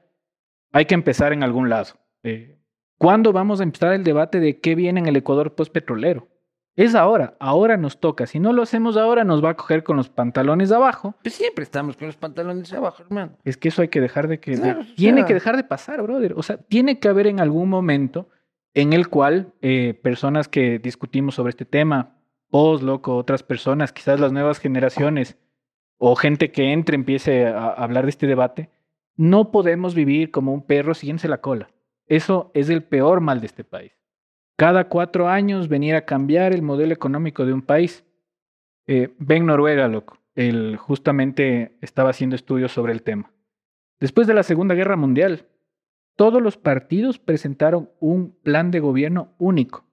[0.73, 1.95] hay que empezar en algún lado.
[2.23, 2.59] Eh,
[2.99, 6.29] ¿Cuándo vamos a empezar el debate de qué viene en el Ecuador postpetrolero?
[6.75, 8.27] Es ahora, ahora nos toca.
[8.27, 11.15] Si no lo hacemos ahora, nos va a coger con los pantalones abajo.
[11.23, 13.33] Pues siempre estamos con los pantalones abajo, hermano.
[13.45, 14.53] Es que eso hay que dejar de que...
[14.53, 16.35] de- Claro, o tiene sea- que dejar de pasar, brother.
[16.37, 18.29] O sea, tiene que haber en algún momento
[18.75, 22.17] en el cual eh, personas que discutimos sobre este tema,
[22.51, 25.37] vos, loco, otras personas, quizás las nuevas generaciones
[25.97, 28.71] o gente que entre empiece a, a hablar de este debate,
[29.19, 31.69] no podemos vivir como un perro siguiéndose la cola.
[32.07, 33.93] Eso es el peor mal de este país.
[34.57, 38.05] cada cuatro años venir a cambiar el modelo económico de un país.
[38.89, 40.19] Eh, ven Noruega, loco.
[40.35, 43.31] Él justamente estaba haciendo estudios sobre el tema.
[44.01, 45.47] Después de la Segunda Guerra Mundial,
[46.17, 49.85] todos los partidos presentaron un plan de gobierno único.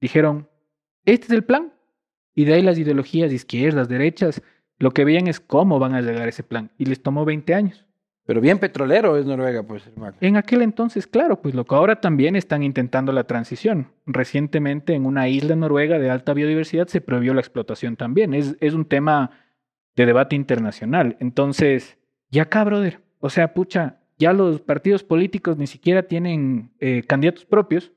[0.00, 0.48] Dijeron,
[1.04, 1.72] este es el plan.
[2.34, 4.42] Y de ahí las ideologías izquierdas, derechas,
[4.78, 6.72] lo que veían es cómo van a llegar a ese plan.
[6.78, 7.86] Y les tomó 20 años.
[8.32, 10.16] Pero bien petrolero es Noruega, pues, hermano.
[10.22, 13.88] En aquel entonces, claro, pues lo que ahora también están intentando la transición.
[14.06, 18.32] Recientemente en una isla noruega de alta biodiversidad se prohibió la explotación también.
[18.32, 19.32] Es, es un tema
[19.96, 21.18] de debate internacional.
[21.20, 21.98] Entonces,
[22.30, 23.00] ya acá, brother.
[23.20, 27.92] O sea, pucha, ya los partidos políticos ni siquiera tienen eh, candidatos propios.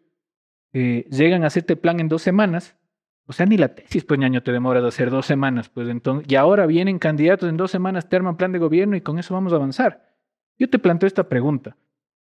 [0.73, 2.75] Eh, llegan a hacerte plan en dos semanas.
[3.25, 5.69] O sea, ni la tesis, pues, ñaño, te demoras de hacer dos semanas.
[5.69, 9.01] Pues entonces, y ahora vienen candidatos en dos semanas, te arman plan de gobierno y
[9.01, 10.13] con eso vamos a avanzar.
[10.57, 11.75] Yo te planteo esta pregunta.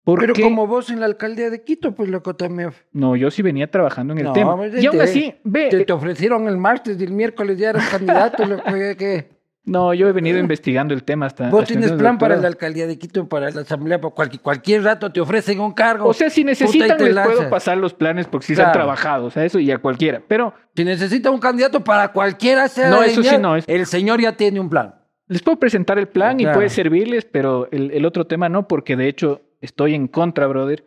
[0.05, 0.43] ¿Por Pero qué?
[0.43, 2.71] como vos en la alcaldía de Quito, pues loco también.
[2.93, 4.57] No, yo sí venía trabajando en el No, tema.
[4.81, 8.47] Y aún así, ve, Te, te ofrecieron el martes y el miércoles ya eras candidato,
[8.47, 8.63] loco.
[8.73, 9.39] ¿qué- qué?
[9.65, 11.51] no, yo he venido investigando el tema hasta.
[11.51, 14.83] Vos hasta tienes plan para la alcaldía de Quito, para la asamblea, para cualquier, cualquier
[14.83, 16.09] rato te ofrecen un cargo.
[16.09, 17.35] O sea, si necesitan, les lanzas.
[17.37, 18.79] puedo pasar los planes porque sí se han Claro.
[18.79, 20.23] trabajado, o sea, eso y a cualquiera.
[20.27, 24.23] Pero Si necesita un candidato para cualquiera sea No, eso sí no, es- El señor
[24.23, 24.95] ya tiene un plan.
[25.29, 28.97] Les puedo presentar el plan y puede servirles, pero el, el otro tema no, porque
[28.97, 30.85] de hecho estoy en contra, brother.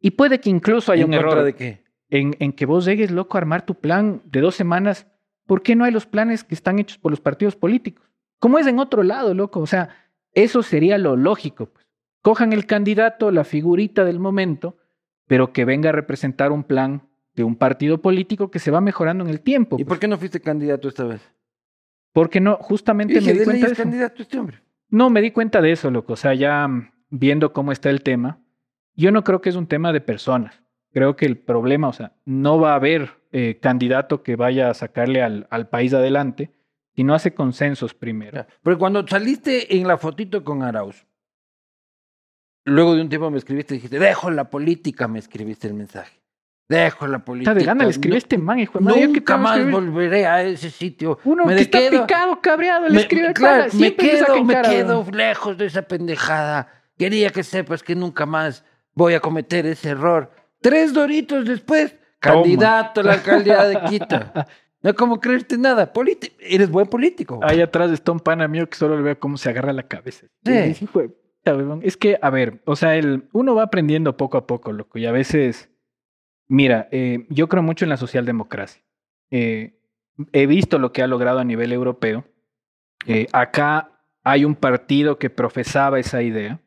[0.00, 1.86] Y puede que incluso haya ¿En un contra error de qué?
[2.10, 5.06] en, en que vos llegues, loco, a armar tu plan de dos semanas.
[5.46, 8.10] ¿Por qué no hay los planes que están hechos por los partidos políticos?
[8.38, 9.60] Como es en otro lado, loco.
[9.60, 9.90] O sea,
[10.32, 11.66] eso sería lo lógico.
[11.66, 11.86] Pues.
[12.22, 14.76] Cojan el candidato, la figurita del momento,
[15.26, 19.24] pero que venga a representar un plan de un partido político que se va mejorando
[19.24, 19.76] en el tiempo.
[19.76, 19.88] ¿Y pues.
[19.88, 21.20] por qué no fuiste candidato esta vez?
[22.16, 23.82] Porque no, justamente Dije, me di cuenta de es eso.
[23.82, 24.62] candidato este hombre.
[24.88, 26.14] No, me di cuenta de eso, loco.
[26.14, 28.40] O sea, ya mm, viendo cómo está el tema,
[28.94, 30.62] yo no creo que es un tema de personas.
[30.94, 34.72] Creo que el problema, o sea, no va a haber eh, candidato que vaya a
[34.72, 36.54] sacarle al, al país adelante
[36.94, 38.46] si no hace consensos primero.
[38.62, 41.06] Porque cuando saliste en la fotito con Arauz,
[42.64, 46.18] luego de un tiempo me escribiste y dijiste, dejo la política, me escribiste el mensaje.
[46.68, 47.52] Dejo la política.
[47.52, 49.70] Está de gana, le escribí No- este man, hijo de madre, ¿yo qué Nunca más
[49.70, 51.18] volveré a ese sitio.
[51.24, 55.06] Uno me que está quedo- picado, cabreado, le escribe claro, me quedo, me cara, quedo
[55.12, 56.68] lejos de esa pendejada.
[56.98, 60.30] Quería que sepas que nunca más voy a cometer ese error.
[60.60, 64.18] Tres doritos después, candidato a la alcaldía de Quito.
[64.82, 65.92] No es como creerte nada.
[65.92, 67.38] Politi- Eres buen político.
[67.42, 70.26] Ahí atrás está un pana mío que solo le veo cómo se agarra la cabeza.
[70.44, 70.74] Sí.
[71.82, 75.06] Es que, a ver, o sea, el, uno va aprendiendo poco a poco, loco, y
[75.06, 75.68] a veces,
[76.48, 78.82] mira, eh, yo creo mucho en la socialdemocracia.
[79.30, 79.78] Eh,
[80.32, 82.24] he visto lo que ha logrado a nivel europeo.
[83.06, 83.90] Eh, acá
[84.24, 86.60] hay un partido que profesaba esa idea.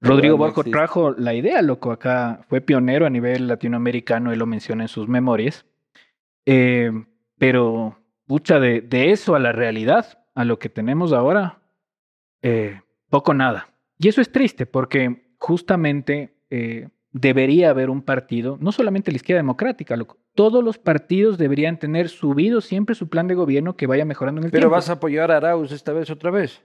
[0.00, 4.82] Rodrigo no trajo la idea, loco, acá fue pionero a nivel latinoamericano, él lo menciona
[4.82, 5.64] en sus memorias.
[6.44, 11.60] Pero, pucha, de, de eso a la realidad, a lo que tenemos ahora,
[13.10, 13.68] poco nada.
[13.96, 16.34] Y eso es triste porque justamente
[17.12, 22.08] debería haber un partido, no solamente la izquierda democrática, loco, todos los partidos deberían tener
[22.08, 24.74] subido siempre su plan de gobierno que vaya mejorando en el Pero tiempo.
[24.76, 26.62] vas a apoyar a Arauz esta vez otra vez.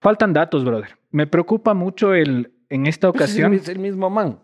[0.00, 0.96] Faltan datos, brother.
[1.10, 4.38] Me preocupa mucho el, en esta Pues es el ocasión, mis- el mismo man.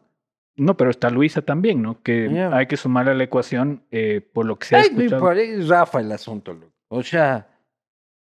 [0.57, 2.03] no, pero está Luisa también, ¿no?
[2.03, 5.21] Que hay que sumarle a la ecuación eh, por lo que se ha escuchado.
[5.21, 6.73] por ahí es Rafa el asunto, loco.
[6.89, 7.49] O sea,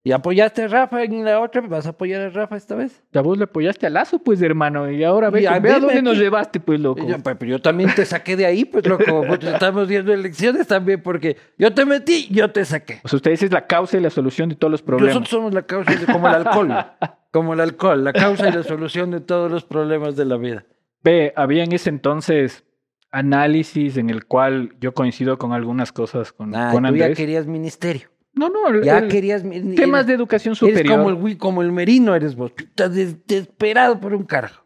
[0.07, 3.03] y apoyaste a Rafa en la otra, ¿vas a apoyar a Rafa esta vez?
[3.11, 5.79] Ya vos le apoyaste a Lazo, pues, hermano, y ahora ve, a ve a verme
[5.87, 7.05] dónde nos llevaste, pues, loco.
[7.05, 9.03] Yo, pues, pero yo también te saqué de ahí, pues, loco.
[9.27, 13.01] Pues, estamos viendo elecciones también, porque yo te metí, yo te saqué.
[13.03, 15.09] O sea, ustedes es la causa y la solución de todos los problemas.
[15.15, 16.73] Nosotros somos la causa, de, como el alcohol.
[17.33, 20.63] como el alcohol, la causa y la solución de todos los problemas de la vida.
[21.03, 22.63] Ve, había en ese entonces
[23.11, 27.17] análisis en el cual yo coincido con algunas cosas con, Ah, con tú ya Andrés.
[27.17, 28.07] querías ministerio.
[28.37, 29.41] No, no, el- Ya el- querías...
[29.43, 30.97] temas eres- de educación Eres superior.
[31.03, 32.51] como el, como el Merino, eres vos.
[32.57, 34.63] Estás desesperado por un carajo.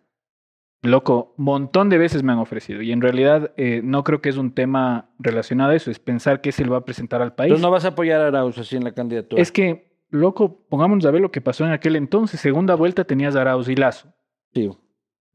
[0.84, 2.82] Loco, montón de veces me han ofrecido.
[2.82, 6.42] Y en realidad eh, no creo que es un tema relacionado a eso, es pensar
[6.42, 7.50] qué se le va a presentar al país.
[7.50, 9.40] Entonces no vas a apoyar a Arauz así en la candidatura.
[9.42, 12.40] Es que, loco, pongámonos a ver lo que pasó en aquel entonces.
[12.40, 14.12] Segunda vuelta tenías a Arauz y Lazo.
[14.56, 14.72] Sí.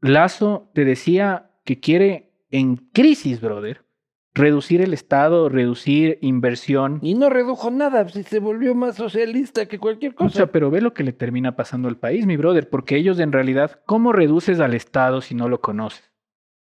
[0.01, 3.85] Lazo te decía que quiere en crisis, brother,
[4.37, 6.99] reducir el Estado, reducir inversión.
[7.01, 10.35] Y no redujo nada, si se volvió más socialista que cualquier O cosa.
[10.35, 13.31] sea, pero ve lo que le termina pasando al país, mi brother, porque ellos en
[13.31, 16.11] realidad, ¿cómo reduces al Estado si no lo conoces?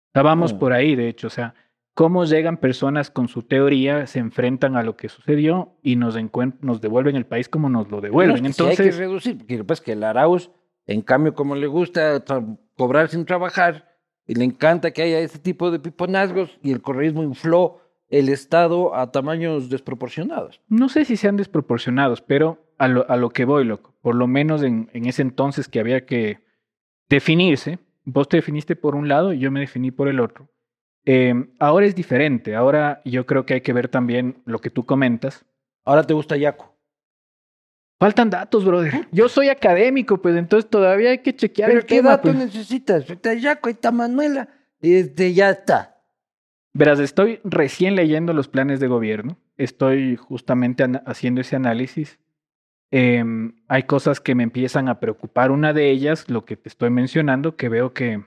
[0.09, 0.59] O sea, vamos Mm.
[0.59, 1.55] por ahí, de hecho, o sea,
[1.95, 6.17] cómo llegan personas con su teoría, se enfrentan a lo que sucedió y nos,
[6.61, 8.43] nos devuelven el país como nos lo devuelven.
[8.43, 10.51] No, es que sí hay Entonces, que reducir, porque pues que el Arauz,
[10.87, 12.23] en cambio, como le gusta
[12.77, 13.88] cobrar sin trabajar,
[14.29, 18.95] y le encanta que haya ese tipo de piponazgos y el correísmo infló el Estado
[18.95, 20.61] a tamaños desproporcionados.
[20.69, 23.95] No sé si sean desproporcionados, pero a lo, a lo que voy, loco.
[24.03, 26.41] Por lo menos en, en, ese entonces que había que
[27.09, 30.49] definirse, vos te definiste por un lado y yo me definí por el otro.
[31.07, 34.85] Eh, ahora es diferente, ahora yo creo que hay que ver también lo que tú
[34.85, 35.47] comentas.
[35.85, 36.78] Ahora te gusta Yaco.
[37.99, 39.09] Faltan datos, brother.
[39.11, 42.37] Yo soy académico, pues entonces todavía hay que chequear ¿Pero el qué tema, dato pues.
[42.37, 43.11] necesitas?
[43.11, 44.49] Está Yaco, ahí está Manuela.
[44.81, 45.97] Este, ya está.
[46.75, 49.37] Verás, estoy recién leyendo los planes de gobierno.
[49.57, 52.21] Estoy justamente haciendo ese análisis.
[52.93, 55.51] Em, hay cosas que me empiezan a preocupar.
[55.51, 58.25] Una de ellas, lo que te estoy mencionando, que veo que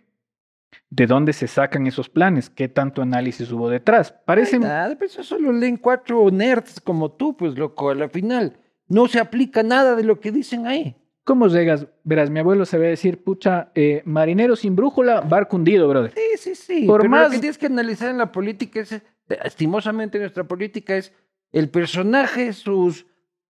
[0.90, 4.12] de dónde se sacan esos planes, qué tanto análisis hubo detrás.
[4.26, 8.58] Parece, Nada, pues eso solo leen cuatro nerds como tú, pues loco, a la final.
[8.92, 10.96] No se aplica nada de lo que dicen ahí.
[11.24, 11.86] ¿cómo llegas?
[12.04, 16.12] Verás, mi abuelo se ve decir, pucha, eh, marinero sin brújula, barco hundido, brother.
[16.14, 16.86] Sí, sí, sí.
[16.88, 19.02] Por pero más- lo que tienes que analizar en la política es,
[19.46, 21.14] estimosamente nuestra política es
[21.54, 23.06] el personaje, sus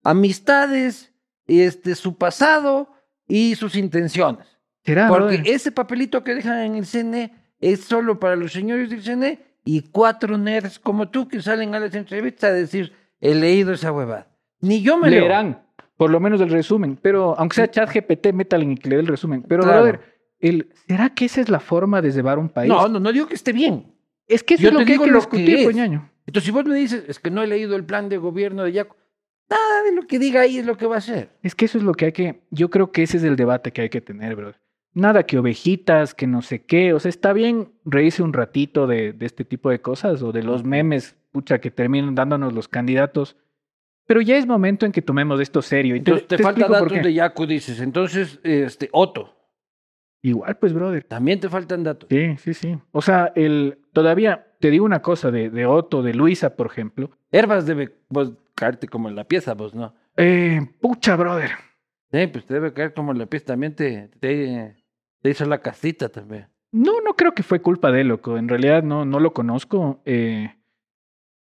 [0.04, 1.14] amistades,
[1.48, 2.90] este, su pasado
[3.28, 4.46] y sus intenciones.
[4.86, 5.48] ¿Será, Porque brother?
[5.48, 9.82] ese papelito que dejan en el CNE es solo para los señores del CNE y
[9.90, 14.28] cuatro nerds como tú que salen a las entrevistas a decir, he leído esa huevada.
[14.64, 15.20] Ni yo me leo.
[15.22, 15.62] leerán,
[15.98, 19.02] por lo menos el resumen, pero aunque sea chat GPT, métale en que le dé
[19.02, 19.44] el resumen.
[19.44, 19.82] Pero, Claro.
[19.84, 20.00] brother,
[20.40, 22.70] el, ¿será que esa es la forma de llevar un país?
[22.70, 23.94] No, no, no digo que esté bien.
[24.28, 26.10] es que eso yo es lo que hay que discutir, que coñaño.
[26.26, 28.72] Entonces, si vos me dices, es que no he leído el plan de gobierno de
[28.72, 28.96] Yaco,
[29.50, 31.30] nada de lo que diga ahí es lo que va a hacer.
[31.44, 33.72] Es que eso es lo que hay que, yo creo que ese es el debate
[33.74, 34.60] que hay que tener, brother.
[34.94, 39.12] Nada que ovejitas, que no sé qué, o sea, está bien reírse un ratito de,
[39.12, 43.36] de este tipo de cosas o de los memes, pucha, que terminan dándonos los candidatos,
[44.06, 45.94] pero ya es momento en que tomemos esto serio.
[45.94, 47.80] Te, Entonces, te, te falta datos de Yaco, dices.
[47.80, 49.34] Entonces, este, Otto,
[50.26, 51.04] Igual, pues, brother.
[51.04, 52.08] también te faltan datos.
[52.10, 52.78] Sí, sí, sí.
[52.92, 57.12] O sea, el, todavía, te digo una cosa de, de Otto, de Luisa, por ejemplo.
[57.30, 59.94] Herbas debe vos caerte como en la pieza, vos, ¿no?
[60.16, 61.52] Eh, pucha, brother.
[62.10, 63.48] Sí, pues te debe caer como en la pieza.
[63.48, 64.78] También te, te,
[65.22, 66.48] te hizo la casita también.
[66.72, 68.38] No, no creo que fue culpa de él, loco.
[68.38, 70.02] En realidad no, no lo conozco.
[70.06, 70.56] Eh,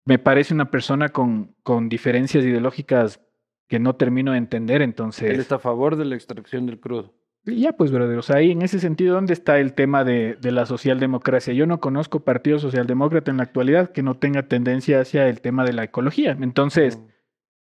[0.09, 3.21] me parece una persona con, con diferencias ideológicas
[3.69, 5.39] que no termino de entender, Él entonces...
[5.39, 7.13] está a favor de la extracción del crudo.
[7.45, 10.39] Y Ya, pues, brother, o sea, ahí en ese sentido, ¿dónde está el tema de,
[10.41, 11.53] de la socialdemocracia?
[11.53, 15.63] Yo no conozco partido socialdemócrata en la actualidad que no tenga tendencia hacia el tema
[15.65, 16.35] de la ecología.
[16.41, 16.99] Entonces,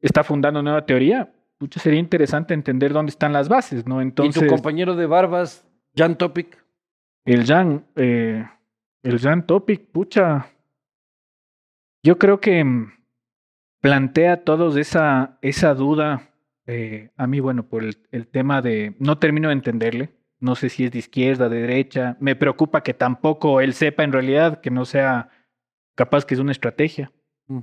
[0.01, 1.32] está fundando nueva teoría.
[1.59, 4.01] Pucha, sería interesante entender dónde están las bases, ¿no?
[4.01, 5.66] y Entonces, tu compañero de barbas,
[5.97, 6.64] Jan Topic,
[7.24, 8.47] el Jan, eh,
[9.03, 10.47] el Jan Topic, pucha,
[12.07, 12.92] yo creo que mm,
[13.80, 16.30] plantea a todos esa, esa duda.
[16.66, 20.16] eh, a mí, bueno, por el, el tema de, no termino de entenderle.
[20.38, 22.16] No sé si es de izquierda, de derecha.
[22.20, 25.30] Me preocupa que tampoco él sepa en realidad, que no sea
[25.96, 27.12] capaz que es una estrategia.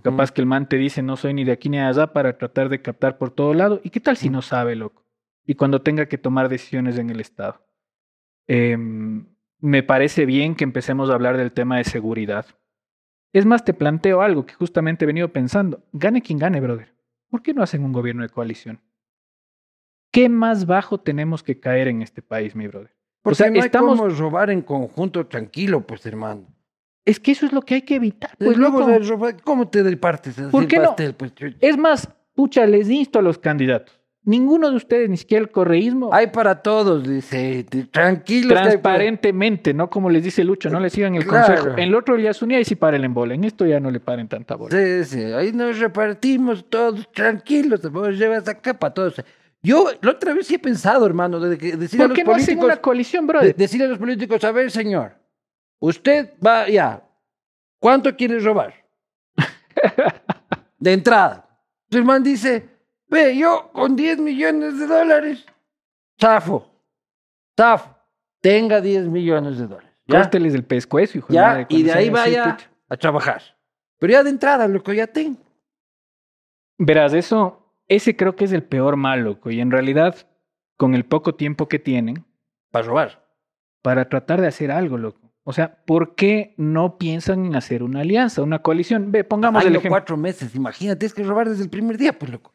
[0.01, 2.37] Capaz que el man te dice no soy ni de aquí ni de allá para
[2.37, 3.79] tratar de captar por todo lado.
[3.83, 5.05] ¿Y qué tal si no sabe, loco?
[5.45, 7.65] Y cuando tenga que tomar decisiones en el Estado.
[8.47, 9.27] Em,
[9.59, 12.45] me parece bien que empecemos a hablar del tema de seguridad.
[13.33, 15.83] Es más, te planteo algo que justamente he venido pensando.
[15.91, 16.93] Gane quien gane, brother.
[17.29, 18.79] ¿Por qué no hacen un gobierno de coalición?
[20.11, 22.95] ¿Qué más bajo tenemos que caer en este país, mi brother?
[23.23, 26.45] Porque o sea, no hay estamos- robar en conjunto tranquilo, pues, hermano.
[27.05, 28.31] Es que eso es lo que hay que evitar.
[28.37, 30.89] Pues, Pues luego de robar, ¿cómo te departes ¿Por qué no?
[30.89, 31.15] pastel?
[31.15, 31.57] Pues, chucha?
[31.59, 33.99] Es más, pucha, les insto a los candidatos.
[34.25, 37.65] Ninguno de ustedes, ni siquiera el correísmo, Hay para todos, dice.
[37.69, 38.47] t- Tranquilos.
[38.53, 41.55] que hay para- transparentemente, no como les dice Lucho, no le sigan el Claro.
[41.55, 41.77] consejo.
[41.77, 43.33] En el otro ya unía y sí paren en bola.
[43.33, 44.77] En esto ya no le paren tanta bola.
[44.77, 49.21] Sí, sí, ahí nos repartimos todos tranquilos, vos llevas acá para todos.
[49.61, 52.23] Yo la otra vez sí he pensado, hermano, de que decirle a ¿Por los qué
[52.23, 53.55] no hacen políticos, una coalición, de- brother?
[53.57, 55.15] decirle a los políticos, a ver, señor,
[55.79, 57.03] usted va ya,
[57.79, 58.73] ¿cuánto quiere robar?
[60.79, 61.45] de entrada.
[61.91, 62.65] El man dice,
[63.13, 65.45] ve, yo con 10 millones de dólares,
[66.19, 66.67] zafo,
[67.55, 67.95] zafo,
[68.41, 69.91] tenga 10 millones de dólares.
[70.07, 70.21] ¿ya?
[70.21, 72.57] Córteles el pescuezo, hijo de Ya, madre, y de ahí así, vaya
[72.89, 73.41] a trabajar.
[73.99, 75.37] Pero ya de entrada, lo que ya tengo.
[76.77, 79.49] Verás, eso, ese creo que es el peor mal, loco.
[79.51, 80.15] Y en realidad,
[80.77, 82.25] con el poco tiempo que tienen,
[82.71, 83.23] Para robar.
[83.81, 85.21] para tratar de hacer algo, loco.
[85.45, 89.11] O sea, ¿por qué no piensan en hacer una alianza, una coalición?
[89.11, 89.91] Ve, pongamos el Año, ejemplo.
[89.91, 92.53] cuatro meses, imagínate, tienes que robar desde el primer día, pues loco.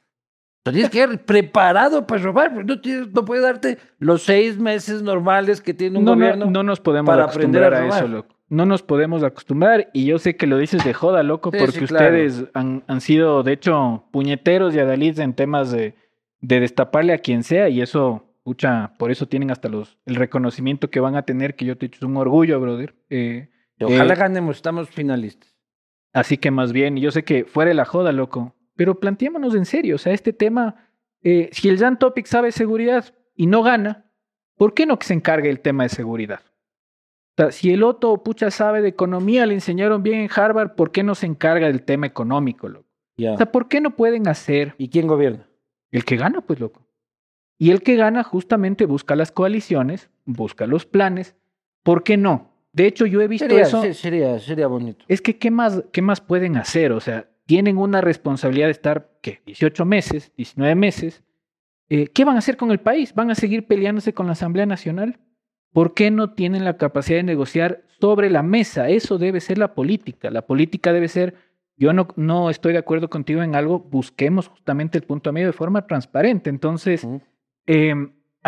[0.65, 5.03] Tienes que ir preparado para robar, pues no, tienes, no puedes darte los seis meses
[5.03, 6.51] normales que tiene un no, no, gobierno.
[6.51, 8.35] no nos podemos para aprender acostumbrar a a, eso, loco.
[8.51, 11.81] No nos podemos acostumbrar y yo sé que lo dices de joda, loco, Sí, porque
[11.81, 12.07] sí, claro.
[12.07, 15.95] ustedes han, han sido, de hecho, puñeteros y adalids en temas de,
[16.41, 20.89] de destaparle a quien sea y eso pucha, por eso tienen hasta los, el reconocimiento
[20.89, 22.95] que van a tener, que yo te he dicho, es un orgullo, brother.
[23.11, 25.55] Eh, Ojalá eh, ganemos, estamos finalistas.
[26.15, 29.65] Así que más bien, yo sé que fuera de la joda, loco, pero planteémonos en
[29.65, 30.77] serio, o sea, este tema,
[31.21, 34.05] eh, si el Jan Topic sabe seguridad y no gana,
[34.57, 36.43] ¿por qué no que se encargue el tema de seguridad?
[36.45, 40.93] O sea, si el Otto Pucha sabe de economía, le enseñaron bien en Harvard, ¿por
[40.93, 42.87] qué no se encarga del tema económico, loco?
[43.19, 45.49] O sea, ¿por qué no pueden hacer ¿Y quién gobierna?
[45.91, 46.87] el que gana, pues, loco?
[47.59, 51.35] Y el que gana justamente busca las coaliciones, busca los planes,
[51.83, 52.53] ¿por qué no?
[52.73, 53.83] De hecho, yo he visto Sería, eso.
[53.83, 55.05] se- sería, sería bonito.
[55.09, 56.93] Es que, ¿qué más, ¿qué más pueden hacer?
[56.93, 59.41] O sea, tienen una responsabilidad de estar, ¿qué?
[59.47, 61.23] 18 meses, 19 meses.
[61.89, 63.15] Eh, ¿Qué van a hacer con el país?
[63.15, 65.19] ¿Van a seguir peleándose con la Asamblea Nacional?
[65.73, 68.91] ¿Por qué no tienen la capacidad de negociar sobre la mesa?
[68.91, 70.31] Eso debe ser la política.
[70.31, 71.37] La política debe ser,
[71.75, 75.55] yo no, no estoy de acuerdo contigo en algo, busquemos justamente el punto medio de
[75.55, 76.51] forma transparente.
[76.51, 77.09] Entonces,
[77.67, 77.95] eh,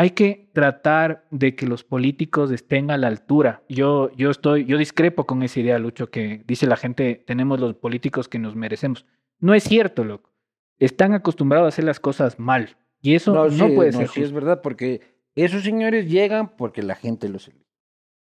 [0.01, 3.64] hay que tratar de que los políticos estén a la altura.
[3.68, 7.74] Yo, yo estoy, yo discrepo con esa idea, Lucho, que dice la gente, tenemos los
[7.74, 9.05] políticos que nos merecemos.
[9.40, 10.32] No es cierto, loco.
[10.78, 12.78] Están acostumbrados a hacer las cosas mal.
[13.03, 14.09] Y eso no, sí, puede no, ser.
[14.09, 15.03] sí es verdad, porque
[15.34, 17.66] esos señores llegan porque la gente los elige.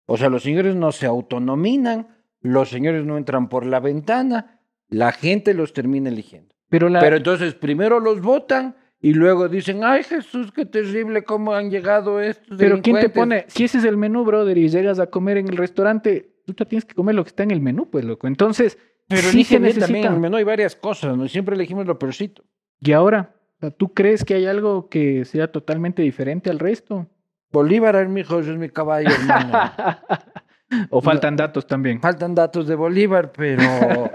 [0.06, 2.08] O sea, los señores no se autonominan,
[2.40, 6.54] los señores no entran por la ventana, la gente los termina eligiendo.
[6.70, 8.76] Pero, la, Pero entonces primero los votan
[9.06, 13.12] y luego dicen, ay Jesús, qué terrible cómo han llegado estos pero ¿quién te delincuentes".
[13.12, 13.44] pone?
[13.46, 16.66] Si ese es el menú, brother, y llegas a comer en el restaurante, tú te
[16.66, 18.26] tienes que comer lo que está en el menú, pues, loco.
[18.26, 20.08] Entonces, Pero sí se también, necesita.
[20.08, 21.28] en el menú hay varias cosas, ¿no?
[21.28, 22.42] Siempre elegimos lo peorcito.
[22.80, 27.08] Y ahora, o sea, ¿tú crees que hay algo que sea totalmente diferente al resto?
[27.52, 29.70] Bolívar, mi hijo, es mi caballo, hermano.
[30.90, 32.00] ¿O faltan datos también?
[32.00, 33.62] Faltan datos de Bolívar, pero,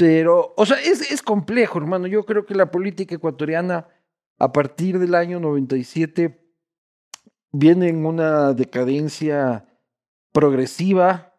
[0.00, 2.08] pero, o sea, es, es complejo, hermano.
[2.08, 3.86] Yo creo que la política ecuatoriana,
[4.38, 6.38] a partir del año 97,
[7.52, 9.66] viene en una decadencia
[10.32, 11.34] progresiva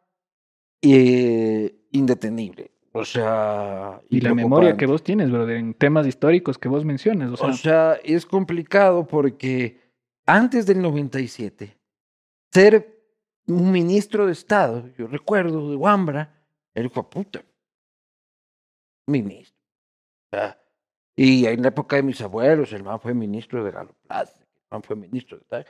[0.81, 2.71] e indetenible.
[2.93, 7.31] O sea, Y la memoria que vos tienes, brother, en temas históricos que vos mencionas.
[7.31, 9.79] O sea, O sea, es complicado porque
[10.25, 11.77] antes del 97,
[12.51, 12.97] ser
[13.45, 16.43] un ministro de Estado, yo recuerdo de Wambra,
[16.73, 17.45] él dijo, puta,
[19.05, 19.55] ministro.
[20.31, 20.59] O sea,
[21.18, 24.65] y en la época de mis abuelos, el man fue ministro de Galo Plaza, el
[24.72, 25.65] man fue ministro de tal.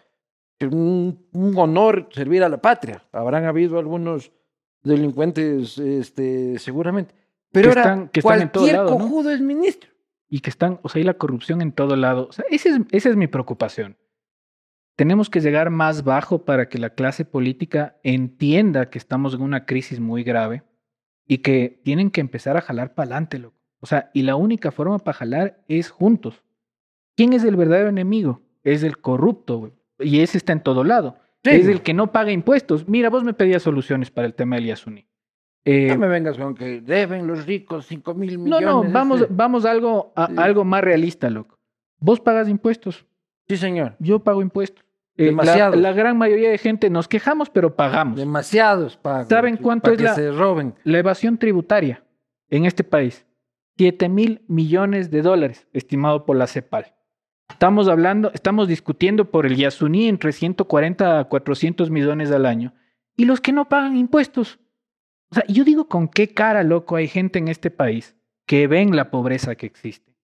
[0.60, 3.04] Es un, un honor servir a la patria.
[3.12, 4.32] Habrán habido algunos
[4.84, 7.14] delincuentes, este, seguramente.
[7.52, 8.98] Pero Que ahora, están- que están en todo lado, ¿no?
[8.98, 9.90] cojudo es ministro.
[10.30, 12.28] y que están, o sea, hay la corrupción en todo lado.
[12.28, 13.96] O sea, ese es, esa es mi preocupación.
[14.98, 19.66] Tenemos que llegar más bajo para que la clase política entienda que estamos en una
[19.66, 20.64] crisis muy grave
[21.28, 23.40] y que tienen que empezar a jalar para adelante.
[23.80, 26.44] O sea, y la única forma para jalar es juntos.
[27.16, 28.42] ¿Quién es el verdadero enemigo?
[28.64, 29.74] Es el corrupto, güey.
[30.00, 31.18] Y ese está en todo lado.
[31.44, 31.52] Sí.
[31.52, 32.88] Es el que no paga impuestos.
[32.88, 35.08] Mira, vos me pedías soluciones para el tema del Yasuni.
[35.66, 38.66] Eh, No me vengas con que deben los ricos 5 mil no, millones.
[38.68, 39.34] no, vamos, este.
[39.34, 41.58] vamos a algo, a algo más realista, loco.
[42.00, 43.06] Vos pagas impuestos,
[43.48, 43.96] Sí, señor.
[44.00, 44.86] yo pago impuestos.
[45.18, 45.78] Eh, la- Demasiados.
[45.78, 48.18] La, gran mayoría de gente nos quejamos, pero pagamos.
[48.18, 49.28] Demasiados pagos.
[49.28, 50.76] ¿Saben cuánto para es que la- se roben.
[50.84, 52.04] La evasión tributaria
[52.50, 53.26] en este país,
[53.78, 56.94] 7 mil millones de dólares, estimado por la CEPAL.
[57.50, 62.74] Estamos hablando, estamos discutiendo por el Yasuní entre 140 a 400 millones al año.
[63.16, 64.60] Y los que no pagan impuestos.
[65.32, 68.16] O sea, yo digo con qué cara, loco, hay gente en este país
[68.46, 70.16] que ven la pobreza que existe,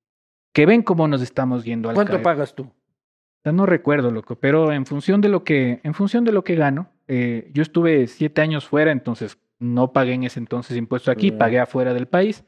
[0.54, 2.24] que ven cómo nos estamos yendo al ¿Cuánto caer.
[2.24, 2.64] pagas tú?
[2.64, 6.44] O sea, no recuerdo, loco, pero en función de lo que, en función de lo
[6.44, 11.12] que gano, eh, yo estuve siete años fuera, entonces no pagué en ese entonces impuesto
[11.12, 12.46] aquí, pagué afuera del país.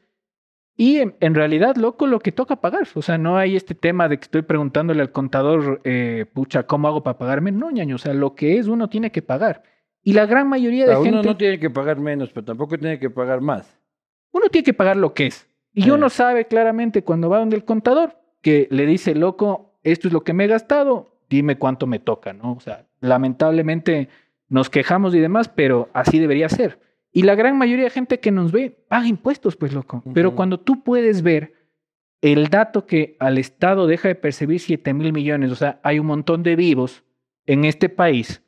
[0.78, 2.86] Y en, en realidad, loco, lo que toca pagar.
[2.96, 6.88] O sea, no hay este tema de que estoy preguntándole al contador, eh, pucha, ¿cómo
[6.90, 7.52] hago para pagarme?
[7.52, 9.64] No, ñaño, o sea, lo que es uno tiene que pagar.
[10.04, 12.78] Y la gran mayoría de A uno gente, no tiene que pagar menos, pero tampoco
[12.78, 13.80] tiene que pagar más.
[14.32, 15.48] uno tiene que pagar lo que es.
[15.74, 15.92] Y Sí.
[15.92, 20.24] uno sabe claramente cuando va donde el contador, que le dice, loco, esto es lo
[20.26, 22.52] que me he gastado, dime cuánto me toca, ¿no?
[22.54, 24.10] O sea, lamentablemente
[24.50, 26.80] nos quejamos y demás, pero así debería ser.
[27.16, 30.04] Y la gran mayoría de gente que nos ve paga impuestos, pues, loco.
[30.14, 31.54] Pero cuando tú puedes ver
[32.20, 36.08] el dato que al Estado deja de percibir 7 mil millones, o sea, hay un
[36.08, 37.06] montón de vivos
[37.46, 38.44] en este país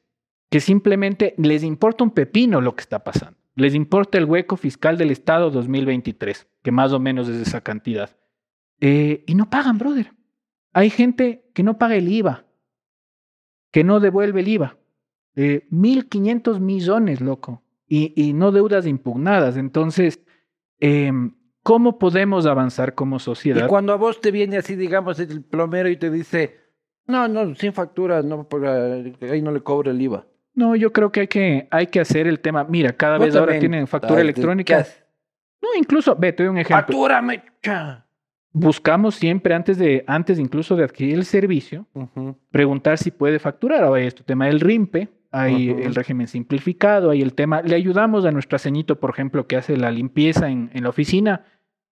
[0.49, 3.37] que simplemente les importa un pepino lo que está pasando.
[3.55, 8.17] Les importa el hueco fiscal del Estado 2023, que más o menos es esa cantidad.
[8.81, 10.11] Eh, y no pagan, brother.
[10.73, 12.45] Hay gente que no paga el IVA,
[13.71, 14.77] que no devuelve el IVA.
[15.37, 17.63] Eh, 1.500 millones, loco.
[17.87, 19.57] Y, y no deudas impugnadas.
[19.57, 20.21] Entonces,
[20.79, 23.67] em, ¿cómo podemos avanzar como Y sociedad?
[23.67, 26.57] cuando a vos te viene así, digamos, el plomero y te dice,
[27.05, 30.25] No, no, sin factura, no, porque ahí no le cobra el IVA.
[30.53, 32.63] No, yo creo que hay que, hay que hacer el tema.
[32.63, 34.85] Mira, cada vez ahora tienen factura electrónica.
[35.61, 36.77] No, incluso, ve, te doy un ejemplo.
[36.77, 37.43] Factúrame.
[38.51, 41.85] Buscamos siempre antes de, antes incluso de adquirir el servicio,
[42.49, 43.83] preguntar si puede facturar.
[43.83, 47.61] Ahora este tema del RIMPE, hay el régimen simplificado, hay el tema.
[47.61, 51.45] Le ayudamos a nuestra ceñito, por ejemplo, que hace la limpieza en, en la oficina.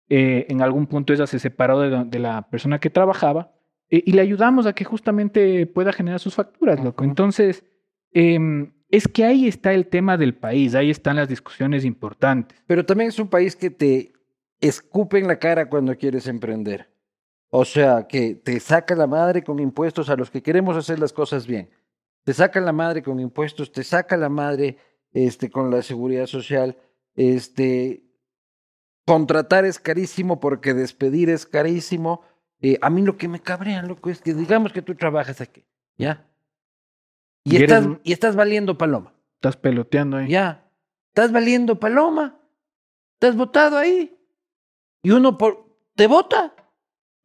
[0.10, 3.54] Eh, en algún punto ella se separó de, la persona que trabajaba
[3.90, 7.06] eh, y le ayudamos a que justamente pueda generar sus facturas, loco.
[7.06, 7.64] Entonces,
[8.12, 12.58] Em, es que ahí está el tema del país, ahí están las discusiones importantes.
[12.68, 14.12] Pero también es un país que te
[14.60, 16.90] escupe en la cara cuando quieres emprender.
[17.50, 21.14] O sea, que te saca la madre con impuestos a los que queremos hacer las
[21.14, 21.70] cosas bien
[22.24, 24.78] te saca la madre con impuestos, te saca la madre
[25.12, 26.78] este, con la seguridad social,
[27.16, 28.04] este,
[29.06, 32.22] contratar es carísimo porque despedir es carísimo.
[32.62, 35.66] Eh, a mí lo que me cabrea, loco, es que digamos que tú trabajas aquí,
[35.98, 36.28] ¿ya?
[37.44, 39.14] Y, estás, y estás valiendo paloma.
[39.36, 40.30] Estás peloteando ahí.
[40.30, 40.70] Ya.
[41.08, 42.40] Estás valiendo paloma.
[43.16, 44.16] Estás votado ahí.
[45.02, 45.66] Y uno por...
[45.96, 46.54] te vota.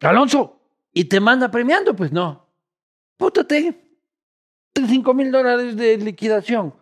[0.01, 0.59] Alonso.
[0.93, 2.49] Y te manda premiando, pues no.
[3.19, 3.86] Pótate.
[4.85, 6.75] 5 mil dólares de liquidación.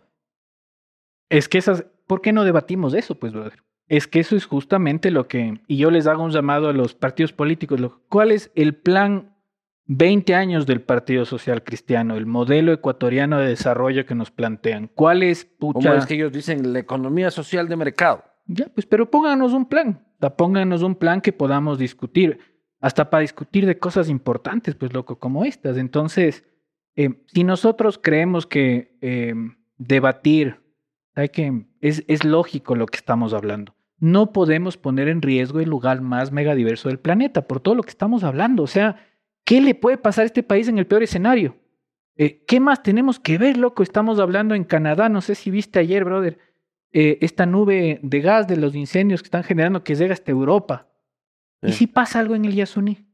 [1.29, 3.63] Es que esas, ¿por qué no debatimos eso, pues, brother?
[3.87, 6.95] Es que eso es justamente lo que, y yo les hago un llamado a los
[6.95, 9.35] partidos políticos, lo, ¿cuál es el plan
[9.85, 14.89] 20 años del Partido Social Cristiano, el modelo ecuatoriano de desarrollo que nos plantean?
[14.93, 15.89] ¿Cuál es, pucha?
[15.89, 18.23] Como es que ellos dicen, la economía social de mercado.
[18.47, 20.03] Ya, pues, pero pónganos un plan,
[20.35, 22.39] pónganos un plan que podamos discutir,
[22.79, 25.77] hasta para discutir de cosas importantes, pues, loco, como estas.
[25.77, 26.43] Entonces
[26.95, 29.33] eh, si nosotros creemos que eh,
[29.77, 30.61] debatir,
[31.15, 33.75] hay que es, es lógico lo que estamos hablando.
[33.97, 37.89] No podemos poner en riesgo el lugar más megadiverso del planeta por todo lo que
[37.91, 38.63] estamos hablando.
[38.63, 38.97] O sea,
[39.45, 41.55] ¿Qué le puede pasar a este país en el peor escenario?
[42.17, 43.83] Eh, ¿Qué más tenemos que ver, loco?
[43.83, 46.39] Estamos hablando en Canadá, no sé si viste ayer, brother,
[46.91, 50.89] eh, esta nube de gas de los incendios que están generando que llega hasta Europa.
[51.61, 53.05] ¿Y si pasa algo en el Yasuní?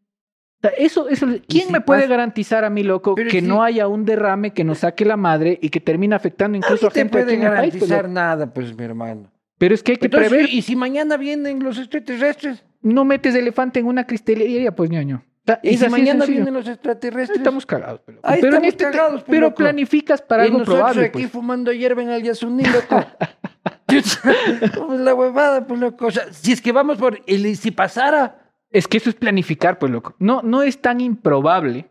[0.77, 4.63] Eso, eso, ¿Quién me puede garantizar a mí, loco, que no haya un derrame que
[4.63, 8.53] nos saque la madre y que termine afectando incluso a gente te puede garantizar nada,
[8.53, 9.31] pues, mi hermano.
[9.57, 10.49] Pero es que hay que prever.
[10.49, 12.63] ¿Y si mañana vienen los extraterrestres?
[12.81, 15.23] No metes elefante en una cristalería, pues, ñaño.
[15.63, 17.39] Y si mañana vienen los extraterrestres.
[17.39, 18.19] Estamos cagados, pero.
[18.23, 21.05] Ahí pero estamos este cagados, Pero planificas para y algo nosotros probable.
[21.05, 21.31] aquí pues.
[21.31, 23.03] fumando hierba en el Yasuní, loco.
[23.87, 26.07] pues la huevada, pues loco.
[26.07, 27.19] O sea, si es que vamos por.
[27.25, 28.37] Y si pasara.
[28.71, 30.15] Es que eso es planificar, pues loco.
[30.19, 31.89] No, no es tan improbable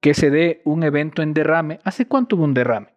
[0.00, 1.78] que se dé un evento en derrame.
[1.84, 2.88] ¿Hace cuánto hubo un derrame?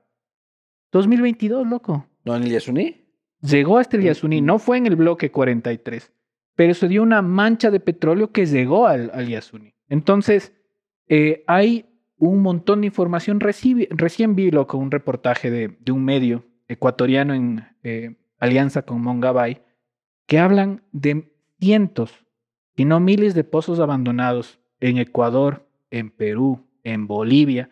[0.91, 2.07] 2022, loco.
[2.25, 3.05] ¿No en el Yasuní?
[3.41, 6.11] Llegó hasta el Yasuní, no fue en el bloque 43,
[6.55, 9.73] pero se dio una mancha de petróleo que llegó al, al Yasuní.
[9.89, 10.53] Entonces,
[11.07, 11.85] eh, hay
[12.17, 13.39] un montón de información.
[13.39, 19.61] recién vi loco, un reportaje de, un medio ecuatoriano en eh, alianza con Mongabay
[20.25, 22.22] que hablan de cientos,
[22.75, 27.69] si no miles de pozos abandonados en Ecuador, en Perú, en Bolivia,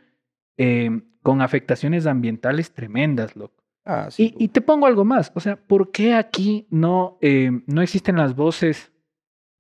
[0.57, 3.63] eh, con afectaciones ambientales tremendas, loco.
[3.83, 7.17] Ah, y, te pongo algo más, o sea, ¿por qué aquí no,
[7.65, 8.91] no existen las voces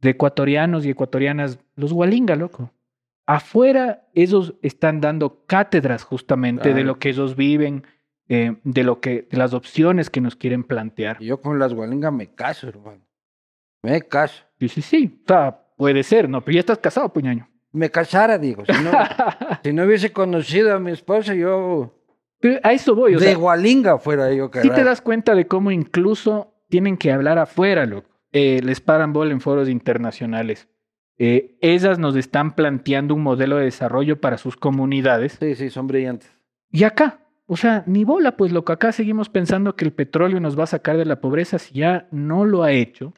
[0.01, 2.71] de ecuatorianos y ecuatorianas, los Walinga, loco.
[3.27, 7.85] Afuera ellos están dando cátedras justamente de lo que ellos viven,
[8.27, 11.19] eh, de lo que, de las opciones que nos quieren plantear.
[11.21, 13.01] yo con las Walinga me caso, hermano.
[13.81, 14.43] Me caso.
[14.59, 15.21] Sí, sí, sí.
[15.23, 16.41] O sea, puede ser, ¿no?
[16.41, 17.47] Pero ya estás casado, puñaño.
[17.71, 18.63] Me casara, digo.
[18.65, 18.91] Si no,
[19.63, 21.95] si no hubiese conocido a mi esposa, yo.
[22.39, 23.15] Pero a eso voy.
[23.15, 27.37] O de Walinga fuera yo, Sí te das cuenta de cómo incluso tienen que hablar
[27.37, 28.09] afuera, loco.
[28.31, 30.67] Eh, les paran bol en foros internacionales.
[31.17, 35.37] Eh, ellas nos están planteando un modelo de desarrollo para sus comunidades.
[35.39, 36.31] Sí, sí, son brillantes.
[36.71, 40.39] Y acá, o sea, ni bola, pues lo que acá seguimos pensando que el petróleo
[40.39, 43.13] nos va a sacar de la pobreza si ya no lo ha hecho.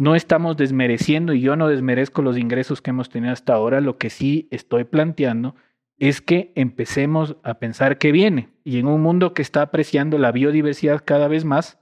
[0.00, 3.82] No estamos desmereciendo y yo no desmerezco los ingresos que hemos tenido hasta ahora.
[3.82, 5.56] Lo que sí estoy planteando
[5.98, 8.48] es que empecemos a pensar que viene.
[8.64, 11.78] Y en un mundo que está apreciando la biodiversidad cada vez más,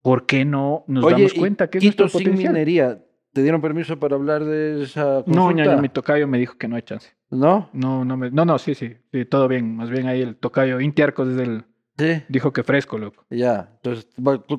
[0.00, 2.54] ¿por qué no nos damos cuenta que es nuestro potencial?
[2.54, 3.04] minería,
[3.34, 5.64] ¿te dieron permiso para hablar de esa consulta?
[5.76, 7.10] No, mi tocayo me dijo que no hay chance.
[7.28, 7.68] ¿No?
[7.74, 9.76] No, no, no, no, sí, sí, sí, todo bien.
[9.76, 11.64] Más bien ahí el tocayo Intiarcos desde el...
[12.00, 12.22] Sí.
[12.28, 13.26] Dijo que fresco, loco.
[13.28, 14.08] Ya, entonces,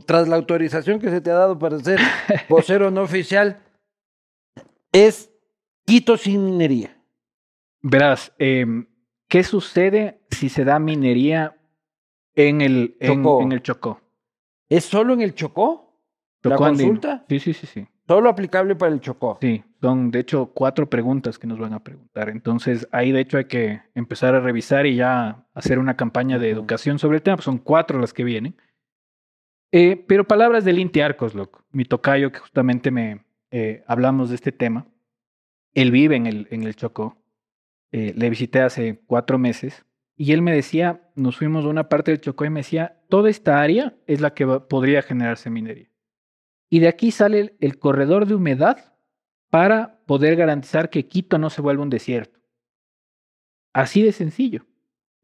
[0.05, 1.99] tras la autorización que se te ha dado para ser
[2.49, 3.59] vocero no oficial,
[4.91, 5.31] es
[5.85, 6.95] Quito sin minería.
[7.81, 8.87] Verás, em,
[9.27, 11.57] ¿qué sucede si se da minería
[12.35, 13.99] en el, en el Chocó?
[14.69, 15.97] ¿Es solo en el Chocó?
[16.43, 17.25] ¿La consulta?
[17.27, 17.87] Sí, sí, sí, sí.
[18.11, 19.37] Solo aplicable para el Chocó.
[19.39, 22.27] Sí, son de hecho cuatro preguntas que nos van a preguntar.
[22.27, 26.49] Entonces ahí de hecho hay que empezar a revisar y ya hacer una campaña de
[26.49, 27.37] educación sobre el tema.
[27.37, 28.57] pues son cuatro las que vienen.
[29.71, 31.63] Eh, pero palabras del Inti Arcos, loco.
[31.71, 34.87] Mi tocayo que justamente me eh, hablamos de este tema.
[35.73, 37.15] Él vive en el, en el Chocó.
[37.93, 39.85] Eh, le visité hace cuatro meses
[40.17, 43.29] y él me decía, nos fuimos a una parte del Chocó y me decía, toda
[43.29, 45.90] esta área es la que va- podría generarse minería.
[46.71, 48.95] Y de aquí sale el, corredor de humedad
[49.49, 52.39] para poder garantizar que Quito no se vuelva un desierto.
[53.73, 54.65] Así de sencillo.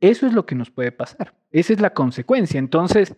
[0.01, 1.35] Eso es lo que nos puede pasar.
[1.49, 2.59] Esa es la consecuencia.
[2.59, 3.15] Entonces,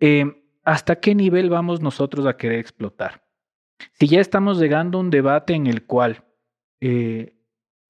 [0.00, 3.24] eh, ¿hasta qué nivel vamos nosotros a querer explotar?
[3.92, 6.24] Si ya estamos llegando a un debate en el cual
[6.80, 7.36] eh,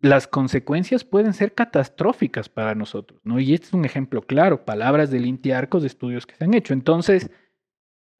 [0.03, 3.41] las consecuencias pueden ser catastróficas para nosotros, ¿no?
[3.41, 6.53] Y este es un ejemplo claro, palabras del Inti Arcos de estudios que se han
[6.53, 6.74] hecho.
[6.74, 7.31] Entonces,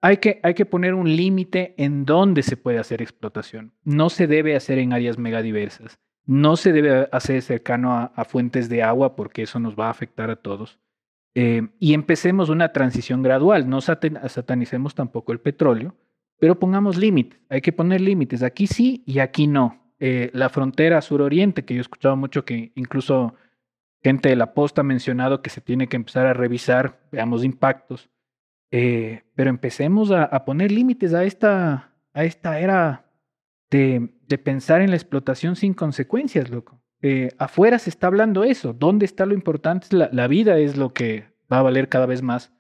[0.03, 3.72] hay que, hay que poner un límite en dónde se puede hacer explotación.
[3.84, 5.98] No se debe hacer en áreas megadiversas.
[6.26, 10.30] No se debe hacer cercano a, fuentes de agua porque eso nos va a afectar
[10.30, 10.78] a todos.
[11.34, 13.68] Eh, y empecemos una transición gradual.
[13.68, 15.94] No satan- satanicemos tampoco el petróleo,
[16.38, 17.40] pero pongamos límites.
[17.48, 18.42] Hay que poner límites.
[18.42, 19.92] Aquí sí y aquí no.
[19.98, 23.34] Eh, la frontera suroriente, que yo he escuchado mucho que incluso
[24.03, 28.09] gente de la posta ha mencionado que se tiene que empezar a revisar, veamos impactos.
[28.70, 33.06] Eh, pero empecemos a, a poner límites a esta, a esta era
[33.70, 36.80] de, de pensar en la explotación sin consecuencias, loco.
[37.02, 38.72] Eh, afuera se está hablando eso.
[38.72, 39.88] ¿Dónde está lo importante?
[39.90, 42.52] La, la vida es lo que va a valer cada vez más.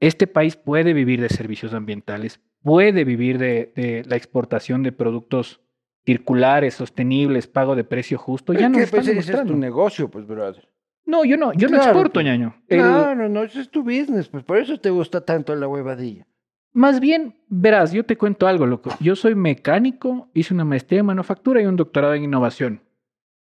[0.00, 5.60] Este país puede vivir de servicios ambientales, puede vivir de, de la exportación de productos
[6.06, 8.54] circulares, sostenibles, pago de precio justo.
[8.54, 10.66] Ya están pues, ese es tu negocio, pues, brother.
[11.06, 12.54] No, yo no, yo no exporto, ñaño.
[12.68, 16.26] Claro, no, ese es tu business, pues por eso te gusta tanto la huevadilla.
[16.72, 18.90] Más bien, verás, yo te cuento algo, loco.
[19.00, 22.82] Yo soy mecánico, hice una maestría en manufactura y un doctorado en innovación.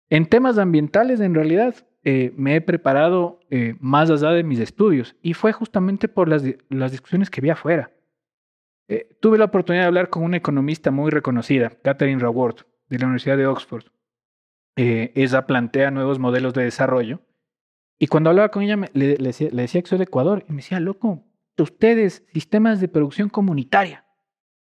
[0.10, 5.16] En temas ambientales, en realidad, eh, me he preparado eh, más allá de mis estudios
[5.22, 7.92] y fue justamente por las, las discusiones que vi afuera.
[8.88, 13.06] Eh, tuve la oportunidad de hablar con una economista muy reconocida, Catherine Raworth, de la
[13.06, 13.84] Universidad de Oxford.
[14.76, 17.20] Ella plantea nuevos modelos de desarrollo
[18.00, 20.46] y cuando hablaba con ella, me- le, le decía, le decía que soy de Ecuador
[20.48, 21.24] y me decía, loco,
[21.58, 24.06] ustedes, sistemas de producción comunitaria.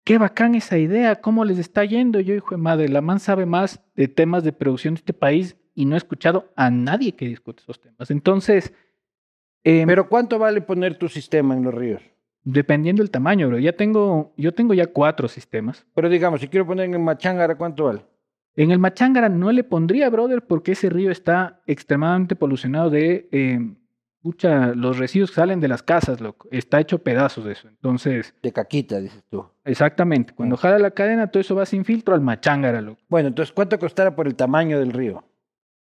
[0.05, 2.19] Qué bacán esa idea, cómo les está yendo.
[2.19, 5.57] Yo, hijo de madre, la man sabe más de temas de producción de este país
[5.73, 8.09] y no he escuchado a nadie que discute esos temas.
[8.11, 8.71] Entonces,
[9.63, 12.01] eh, Pero ¿cuánto vale poner tu sistema en los ríos?
[12.47, 15.83] dependiendo del tamaño, bro, ya tengo, yo tengo ya cuatro sistemas.
[15.95, 18.05] Pero digamos, si quiero poner en Machangara, ¿cuánto vale?
[18.55, 23.59] En el Machángara no le pondría, brother, porque ese río está extremadamente polucionado de, eh,
[24.21, 26.47] pucha, los residuos que salen de las casas, loco.
[26.51, 27.67] Está hecho pedazos de eso.
[27.67, 29.45] Entonces, De caquita, dices tú.
[29.65, 30.59] exactamente, cuando Mm.
[30.59, 33.01] jala la cadena, todo eso va sin filtro al Machángara, loco.
[33.09, 35.23] Bueno, entonces, ¿cuánto costará por el tamaño del río?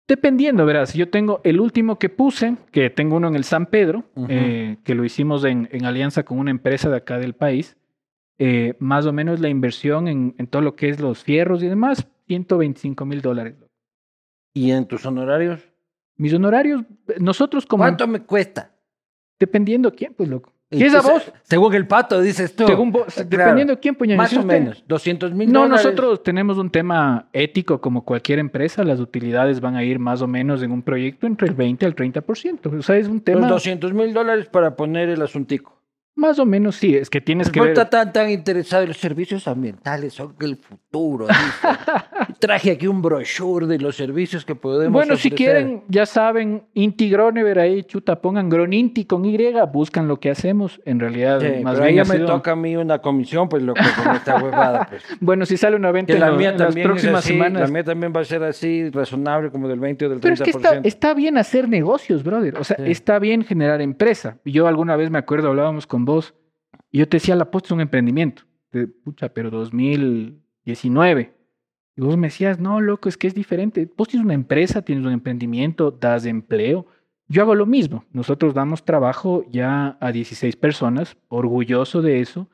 [0.09, 4.05] Dependiendo, verás, yo tengo el último que puse, que tengo uno en el San Pedro,
[4.29, 7.77] eh, que lo hicimos en, en alianza con una empresa de acá del país.
[8.39, 11.69] Eh, más o menos la inversión en, en todo lo que es los fierros y
[11.69, 13.55] demás, 125 mil dólares.
[14.55, 15.61] ¿Y en tus honorarios?
[16.17, 16.85] Mis honorarios,
[17.19, 17.83] nosotros como...
[17.83, 18.71] ¿Cuánto me cuesta?
[19.39, 20.53] Dependiendo quién, pues, loco.
[20.71, 21.31] ¿Qué es a vos?
[21.43, 22.67] Según el pato, dices tú.
[22.67, 23.29] Según vos, Claro.
[23.29, 24.83] dependiendo quién, pues, Más o menos.
[24.89, 25.85] 200 mil No, dólares.
[25.85, 28.83] nosotros tenemos un tema ético como cualquier empresa.
[28.85, 31.95] Las utilidades van a ir más o menos en un proyecto entre el 20 al
[31.95, 32.73] 30%.
[32.79, 35.79] O sea, es un Los tema 200 mil dólares para poner el asuntico.
[36.15, 36.95] más o menos, sí.
[36.97, 37.73] Es que tienes que No ver.
[37.73, 38.87] está tan, tan interesado.
[38.87, 40.82] Los servicios ambientales son el futuro.
[40.93, 41.33] Dice.
[42.39, 47.09] Traje aquí un brochure de los servicios que podemos Bueno, si quieren, ya saben, Inti
[47.09, 49.39] Gronever ahí, chuta, pongan Groninti con Y,
[49.73, 50.81] buscan lo que hacemos.
[50.85, 52.99] En realidad, Sí, más pero ahí bien ya ha me sido- toca a mí una
[53.01, 54.87] comisión, pues lo que con esta huevada.
[54.89, 55.03] Pues.
[55.21, 57.63] Bueno, si sale una venta en, la mía en las próximas así, semanas.
[57.63, 60.23] la mía también va a ser así, razonable, como del 20 o del 30%.
[60.23, 62.59] Pero es que está, está bien hacer negocios, brother.
[62.59, 62.91] O sea, Sí.
[62.91, 64.39] está bien generar empresa.
[64.45, 66.35] Yo alguna vez me acuerdo, hablábamos con vos,
[66.91, 68.43] y yo te decía, la posta es un emprendimiento.
[68.73, 69.51] De, pucha, pero
[70.65, 71.35] 2019.
[71.97, 73.89] Y vos me decías, no, loco, es que es diferente.
[73.97, 76.87] Vos tienes una empresa, tienes un emprendimiento, das empleo.
[77.29, 78.05] Yo hago lo mismo.
[78.13, 82.49] Nosotros damos trabajo ya a 16 personas, orgulloso de eso.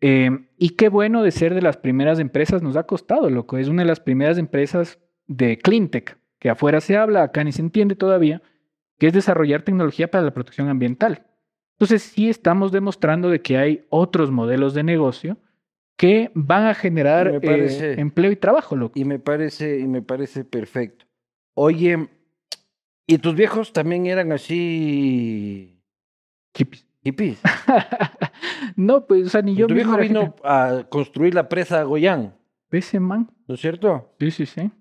[0.00, 3.56] Eh, y qué bueno de ser de las primeras empresas nos ha costado, loco.
[3.56, 7.62] Es una de las primeras empresas de cleantech, que afuera se habla, acá ni se
[7.62, 8.42] entiende todavía,
[8.98, 11.26] que es desarrollar tecnología para la protección ambiental.
[11.76, 15.38] Entonces sí estamos demostrando de que hay otros modelos de negocio
[15.96, 18.98] que van a generar eh, empleo y trabajo, loco.
[18.98, 21.06] Y me parece, y me parece perfecto.
[21.54, 22.08] Oye,
[23.06, 25.80] ¿y tus viejos también eran así
[26.54, 26.86] Hippies.
[27.02, 27.40] hippies?
[28.76, 32.34] no, pues, o sea, ni yo tu viejo vino a construir la presa Goyán.
[32.70, 33.30] ese man.
[33.46, 34.14] ¿No es cierto?
[34.18, 34.60] Sí, sí, sí.
[34.62, 34.72] Es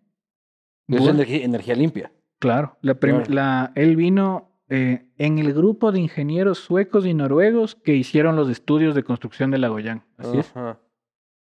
[0.99, 2.11] Bueno, energía, energía limpia.
[2.39, 3.23] Claro, la Claro.
[3.29, 8.49] la- él vino eh, en el grupo de ingenieros suecos y noruegos que hicieron los
[8.49, 10.03] estudios de construcción de Lagoyán.
[10.17, 10.51] Así es.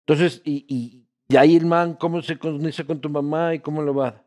[0.07, 3.83] Entonces, y, y, y ahí el man, ¿cómo se conoce con tu mamá y cómo
[3.83, 4.23] lo va?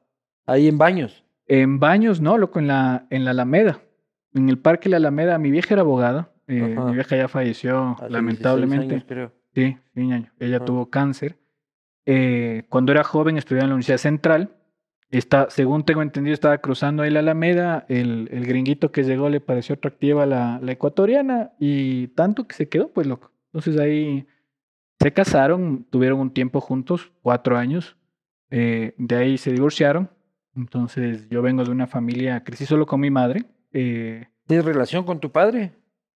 [0.45, 1.23] Ahí en baños.
[1.49, 3.79] En Baños, no, loco, en la, en la Alameda.
[4.33, 6.31] En el Parque La Alameda, mi vieja era abogada.
[6.47, 8.93] eh, mi vieja ya falleció, hace 16 lamentablemente.
[8.95, 9.31] años, creo.
[9.55, 9.77] Sí.
[9.95, 10.65] Ella Ajá.
[10.65, 11.37] tuvo cáncer.
[12.05, 14.53] Eh, cuando era joven estudiaba en la Universidad Central.
[15.09, 17.85] Está, según tengo entendido, estaba cruzando ahí la Alameda.
[17.87, 22.67] El, el gringuito que llegó le pareció atractiva la, la ecuatoriana y tanto que se
[22.67, 23.31] quedó, pues loco.
[23.53, 24.27] Entonces ahí
[24.99, 27.97] se casaron, tuvieron un tiempo juntos, cuatro años.
[28.49, 30.09] Eh, de ahí se divorciaron.
[30.55, 33.45] Entonces yo vengo de una familia, crecí solo con mi madre.
[33.73, 35.73] Eh, ¿Tienes relación con tu padre?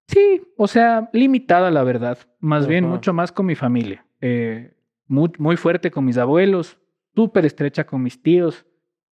[0.07, 2.17] Sí, o sea, limitada la verdad.
[2.39, 4.05] Más bien, mucho más con mi familia.
[4.19, 4.73] Eh,
[5.07, 6.77] muy, muy fuerte con mis abuelos,
[7.15, 8.65] súper estrecha con mis tíos.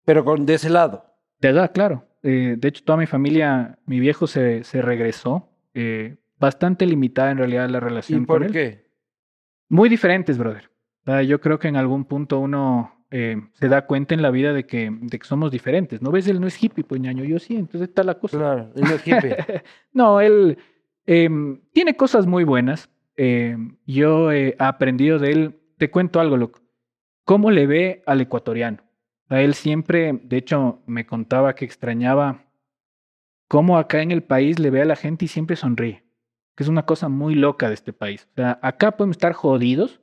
[0.05, 1.05] Pero con de ese lado.
[1.41, 2.05] De verdad, claro.
[2.23, 5.51] Eh, de hecho, toda mi familia, mi viejo se, se regresó.
[5.75, 8.53] eh, bastante limitada en realidad la ¿Y relación con por él.
[8.53, 8.88] qué?
[9.69, 10.71] Muy diferentes, brother.
[11.27, 14.66] Yo creo que en algún punto uno eh, se da cuenta en la vida de
[14.66, 16.03] que, de que somos diferentes.
[16.03, 16.29] ¿No ves?
[16.29, 17.25] Él no es hippie, pues ñaño.
[17.25, 18.39] Yo sí, entonces está la cosa.
[18.39, 19.37] Claro, él no es hippie.
[19.93, 20.59] no, él
[21.07, 22.91] em, tiene cosas muy buenas.
[23.16, 25.55] Em, yo he aprendido de él.
[25.79, 26.61] Te cuento algo, loco.
[27.25, 28.79] ¿Cómo le ve al ecuatoriano?
[29.29, 32.45] A él siempre, de hecho, me contaba que extrañaba
[33.47, 36.08] cómo acá en el país le ve a la gente y siempre sonríe.
[36.59, 38.27] Que es una cosa muy loca de este país.
[38.33, 40.01] O sea, acá podemos estar jodidos,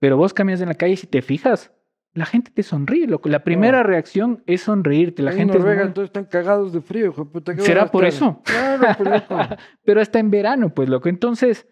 [0.00, 1.70] pero vos caminas en la calle y si te fijas,
[2.14, 3.28] la gente te sonríe, loco.
[3.28, 5.22] La primera reacción es sonreírte.
[5.22, 7.54] La Ahí gente en es Noruega muy- entonces están cagados de frío, hijo de puta.
[7.54, 8.42] ¿qué ¿Será por eso?
[8.44, 9.56] Claro, loco.
[9.84, 11.08] pero hasta en verano, pues loco.
[11.08, 11.68] Entonces,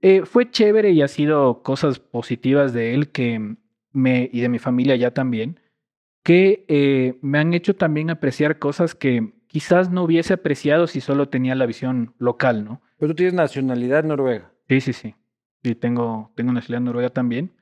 [0.00, 3.56] eh, fue chévere y ha sido cosas positivas de él que
[3.92, 5.60] me, y de mi familia ya también,
[6.24, 11.28] que eh, me han hecho también apreciar cosas que quizás no hubiese apreciado si solo
[11.28, 12.80] tenía la visión local, ¿no?
[12.98, 14.52] Pero tú tienes nacionalidad noruega.
[14.68, 15.14] Sí, sí, sí.
[15.62, 17.52] Sí, tengo, tengo nacionalidad noruega también.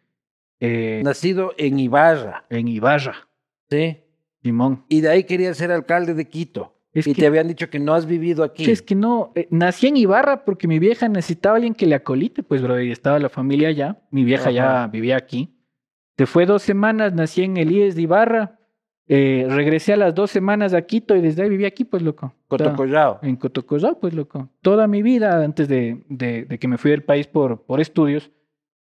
[0.61, 2.45] Eh, Nacido en Ibarra.
[2.51, 3.29] en Ibarra,
[3.71, 3.99] Sí.
[4.43, 4.85] Simón.
[4.89, 6.73] Y de ahí querías ser alcalde de Quito.
[6.93, 8.71] Es y que- te habían dicho que no has vivido aquí.
[8.71, 11.95] Es que no, eh, nací en Ibarra porque mi vieja necesitaba a alguien que le
[11.95, 13.99] acolite, pues, bro, y estaba la familia allá.
[14.11, 15.53] Mi vieja ya vivía aquí.
[16.17, 18.56] Se fue dos semanas, nací en el IES de Ibarra.
[19.09, 22.35] Eh, regresé a las dos semanas a Quito y desde ahí viví aquí, pues, loco.
[22.49, 23.21] Cotocollao.
[23.23, 24.49] en Cotocollao, pues, loco.
[24.63, 28.31] Toda mi vida, antes de, de, de que me fui del país por, por estudios,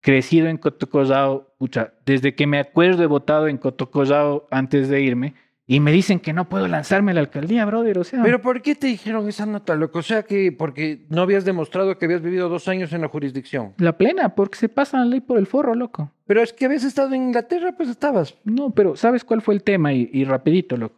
[0.01, 5.35] crecido en Cotocollao, pucha, desde que me acuerdo he votado en Cotocollao antes de irme,
[5.67, 8.23] y me dicen que no puedo lanzarme a la alcaldía, brother, o sea...
[8.23, 9.99] Pero ¿por qué te dijeron esa nota, loco?
[9.99, 13.75] O sea que porque no habías demostrado que habías vivido dos años en la jurisdicción.
[13.77, 16.11] La plena, porque se pasa la ley por el forro, loco.
[16.29, 18.35] Pero es que habías estado en Inglaterra, pues estabas.
[18.43, 19.93] No, pero ¿sabes cuál fue el tema?
[19.93, 20.95] Y, y rapidito, loco.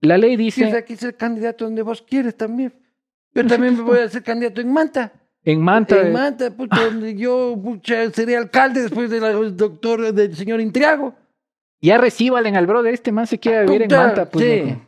[0.00, 2.72] La ley dice, sea, aquí ser candidato donde vos quieres también.
[3.34, 5.12] Yo también me voy a ser candidato en Manta.
[5.44, 10.58] en Manta, En Manta, puta, donde yo pucha, seré alcalde después del doctor del señor
[10.62, 11.14] Intriago.
[11.82, 14.60] ya recíbalen al brother, este man se quiere vivir en Manta, pues, sí.
[14.70, 14.80] loco.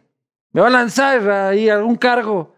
[0.53, 2.55] Me va a lanzar ahí algún cargo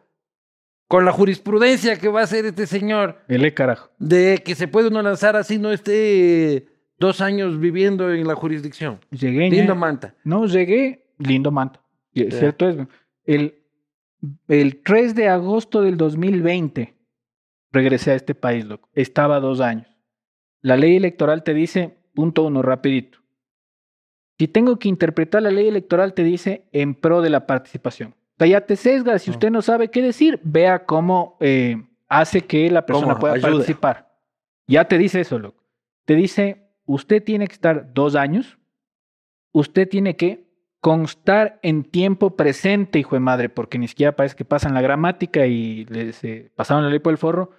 [0.86, 3.90] con la jurisprudencia que va a hacer este señor Ele carajo.
[3.98, 9.00] de que se puede uno lanzar así no esté dos años viviendo en la jurisdicción.
[9.10, 9.74] Llegué, Lindo.
[9.74, 10.14] Manta.
[10.24, 11.80] No, llegué, lindo Manta.
[12.12, 12.38] Y Ya.
[12.38, 12.76] Cierto es,
[13.24, 13.62] el,
[14.48, 16.94] el 3 de agosto del 2020
[17.72, 18.88] regresé a este país, loco.
[18.94, 19.86] Estaba dos años.
[20.62, 23.18] La ley electoral te dice, punto uno, rapidito.
[24.38, 28.10] Si tengo que interpretar la ley electoral, te dice en pro de la participación.
[28.10, 29.18] O sea, ya te sesga.
[29.18, 33.50] Si usted no sabe qué decir, vea cómo eh, hace que la persona pueda ayuda.
[33.50, 34.14] participar.
[34.66, 35.64] Ya te dice eso, loco.
[36.04, 38.58] Te dice, usted tiene que estar dos años,
[39.52, 40.46] usted tiene que
[40.80, 45.46] constar en tiempo presente, hijo de madre, porque ni siquiera parece que pasan la gramática
[45.46, 46.22] y les
[46.54, 47.50] pasaron la ley por el forro,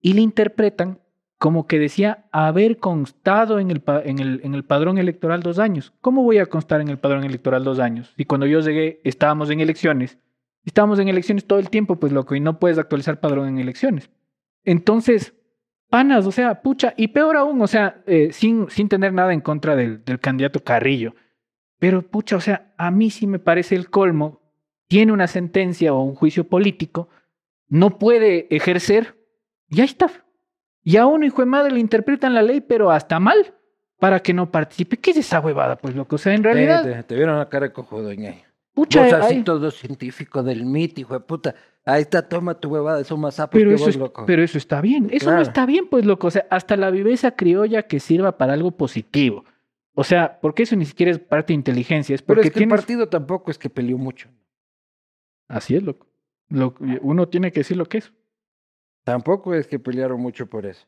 [0.00, 0.98] y le interpretan
[1.38, 5.92] como que decía haber constado en el, en, el, en el padrón electoral dos años.
[6.00, 8.14] ¿Cómo voy a constar en el padrón electoral dos años?
[8.16, 10.18] Y cuando yo llegué estábamos en elecciones.
[10.64, 14.08] Estábamos en elecciones todo el tiempo, pues loco, y no puedes actualizar padrón en elecciones.
[14.64, 15.34] Entonces,
[15.92, 19.42] panas, o sea, pucha, y peor aún, o sea, eh, sin, sin tener nada en
[19.42, 21.14] contra del, del candidato Carrillo.
[21.78, 24.40] Pero, pucha, o sea, a mí sí me parece el colmo.
[24.88, 27.10] Tiene una sentencia o un juicio político,
[27.68, 29.16] no puede ejercer,
[29.68, 30.10] y ahí está.
[30.82, 33.52] Y a uno, hijo de madre, le interpretan la ley, pero hasta mal,
[33.98, 34.96] para que no participe.
[34.96, 36.16] ¿Qué es esa huevada, pues, loco?
[36.16, 38.44] O sea, en realidad, Te, te- te vieron la cara de cojudo, ñe.
[38.72, 41.54] pucha, Vos así hay- todo científico del MIT, hijo de puta.
[41.84, 44.24] Ahí está, toma tu huevada, son más sapos pero, que eso vos, es- loco.
[44.26, 45.08] pero eso está bien.
[45.10, 45.36] Eso Claro.
[45.38, 46.28] no está bien, pues, loco.
[46.28, 49.44] O sea, hasta la viveza criolla que sirva para algo positivo.
[49.94, 52.62] O sea, porque eso ni siquiera es parte de inteligencia, es Pero porque es que
[52.62, 54.28] el partido tampoco es que peleó mucho.
[55.48, 56.06] Así es, loco.
[56.48, 58.12] Lo- uno tiene que decir lo que es.
[59.04, 60.86] Tampoco es que pelearon mucho por eso.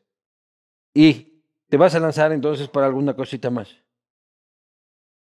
[0.93, 3.77] Y te vas a lanzar entonces para alguna cosita más.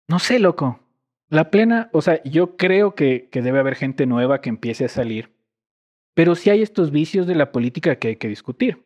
[0.09, 0.80] No sé, loco.
[1.30, 4.89] La plena, o sea, yo creo que, que debe haber gente nueva que empiece a
[4.89, 5.32] salir,
[6.14, 8.84] pero sí hay estos vicios de la política que hay que discutir.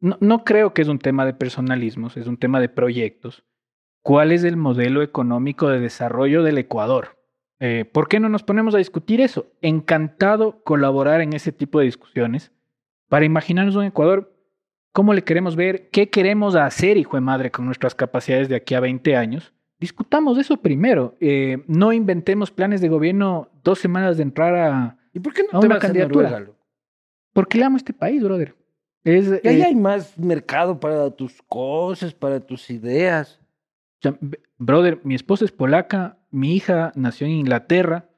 [0.00, 3.44] No, creo que es un tema de personalismos, es un tema de proyectos.
[4.02, 7.18] ¿Cuál es el modelo económico de desarrollo del Ecuador?
[7.58, 9.46] Eh, ¿Por qué no nos ponemos a discutir eso?
[9.62, 12.52] Encantado colaborar en ese tipo de discusiones
[13.08, 14.36] para imaginarnos un Ecuador,
[14.92, 18.74] cómo le queremos ver, qué queremos hacer, hijo de madre, con nuestras capacidades de aquí
[18.74, 19.52] a 20 años.
[19.78, 21.16] Discutamos eso primero.
[21.20, 24.98] Eh, no inventemos planes de gobierno dos semanas de entrar a...
[25.16, 26.28] ¿Y por qué no A te una vas a candidatura.
[26.28, 26.66] Noruega, loco?
[27.32, 28.54] Porque le amo este país, brother.
[29.02, 33.40] Es, Y ahí eh, hay más mercado para tus cosas, para tus ideas.
[33.40, 38.10] o sea, b- brother, mi esposa es polaca, mi hija nació en Inglaterra.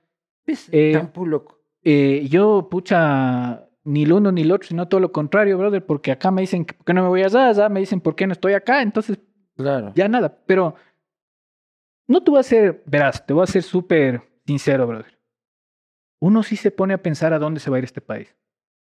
[0.44, 0.68] ¿Ves?
[0.72, 1.60] Eh, loco.
[1.84, 6.10] Eh, yo, pucha, ni el uno ni el otro, sino todo lo contrario, brother, porque
[6.10, 7.48] acá me dicen, ¿por qué no me voy allá?
[7.50, 8.82] Allá me dicen, ¿por qué no estoy acá?
[8.82, 9.20] Entonces,
[9.56, 9.92] Claro.
[9.94, 10.36] ya nada.
[10.46, 10.74] Pero
[12.06, 15.17] no te voy a ser, verás, te voy a ser súper sincero, brother.
[16.20, 18.34] Uno sí se pone a pensar a dónde se va a ir este país.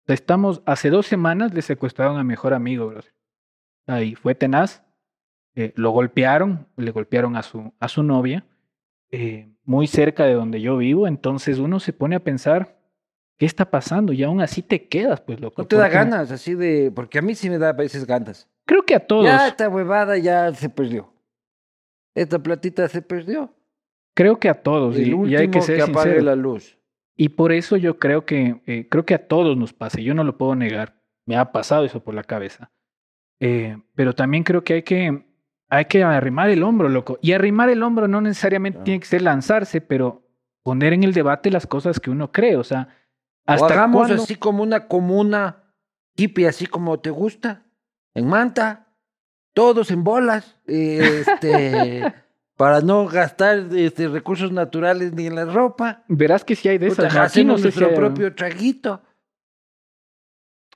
[0.03, 3.13] O sea, estamos, hace dos semanas le secuestraron a mi mejor amigo, brother.
[3.87, 4.83] Ahí fue tenaz.
[5.57, 8.45] eh, lo golpearon, le golpearon a su, a su novia,
[9.11, 11.07] eh, muy cerca de donde yo vivo.
[11.09, 12.79] Entonces uno se pone a pensar,
[13.37, 14.13] ¿qué está pasando?
[14.13, 15.63] Y aún así te quedas, pues, loco.
[15.63, 16.93] No te da ganas así de.
[16.95, 18.49] Porque a mí sí me da a veces ganas.
[18.65, 19.25] Creo que a todos.
[19.25, 21.13] Ya esta huevada ya se perdió.
[22.15, 23.53] Esta platita se perdió.
[24.15, 24.97] Creo que a todos.
[24.97, 26.23] El y- y, último hay que ser que apague sincero.
[26.27, 26.79] la luz.
[27.23, 30.25] Y por eso yo creo que, eh, creo que a todos nos pasa, yo no
[30.25, 30.95] lo puedo negar,
[31.27, 32.71] me ha pasado eso por la cabeza.
[33.41, 35.27] Eh, pero también creo que hay que,
[35.69, 37.19] hay que arrimar el hombro, loco.
[37.21, 38.85] Y arrimar el hombro no necesariamente Claro.
[38.85, 40.27] tiene que ser lanzarse, pero
[40.63, 42.57] poner en el debate las cosas que uno cree.
[42.57, 42.89] O sea,
[43.47, 45.75] O hasta hagamos cuándo- así como una comuna
[46.17, 47.65] hippie, así como te gusta,
[48.15, 48.87] en manta,
[49.55, 52.01] todos en bolas, eh, este,
[52.61, 56.05] para no gastar este, recursos naturales ni en la ropa.
[56.09, 57.15] verás que sí hay de Puta, esas.
[57.15, 57.23] ¿no?
[57.23, 59.01] Aquí no si nuestro hay- propio traguito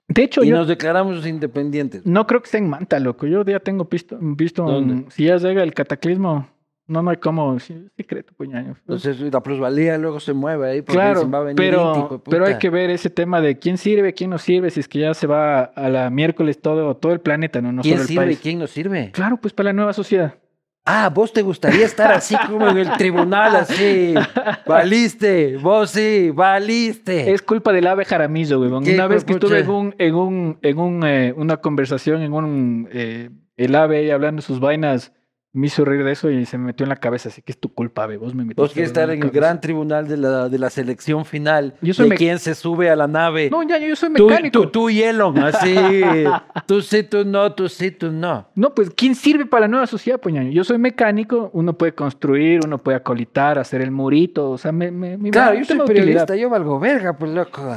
[0.08, 2.06] De hecho, y yo nos declaramos independientes.
[2.06, 3.26] no creo que sea en Manta, loco.
[3.26, 4.94] Yo ya tengo visto, visto ¿Dónde?
[4.94, 6.48] un- si ya llega el cataclismo,
[6.86, 8.76] no, no hay como, sí, secreto, puñaño.
[8.80, 12.52] Entonces la plusvalía luego se mueve ahí porque Claro, va a venir pero, pero hay
[12.54, 12.58] puta.
[12.60, 15.26] que ver ese tema de quién sirve, quién no sirve, si es que ya se
[15.26, 18.36] va a la miércoles todo, todo el planeta, no, no ¿Quién solo el sirve y
[18.36, 19.10] quién no sirve?
[19.12, 20.34] Claro, pues para la nueva sociedad.
[20.86, 24.12] Ah, vos te gustaría estar así como en el tribunal, así.
[24.66, 27.32] Valiste, vos sí, valiste.
[27.32, 28.84] Es culpa del ave Jaramillo, weón.
[28.84, 32.20] ¿Qué Una vez que de estuve en un, en un, en un, eh, una conversación,
[32.20, 35.12] en un, eh, el ave ahí hablando sus vainas,
[35.54, 37.58] me hizo reír de eso y se me metió en la cabeza, así que es
[37.58, 38.60] tu culpa, ave, vos me metiste.
[38.60, 41.74] Vos quieres estar en el gran tribunal de la, de la selección final.
[41.80, 43.50] Yo soy de se sube a la nave.
[43.50, 44.62] No, ya, yo soy tú, mecánico.
[44.62, 45.76] tú, tú y Elon, así.
[46.66, 48.48] tú sí, tú no, tú sí, tú no.
[48.56, 50.50] No, pues, ¿quién sirve para la nueva sociedad, poñaño?
[50.50, 54.90] Yo soy mecánico, uno puede construir, uno puede acolitar, hacer el murito, o sea, me,
[54.90, 56.04] me, me- Claro, yo soy tengo utilidad.
[56.26, 57.72] periodista, yo valgo verga, pues loco.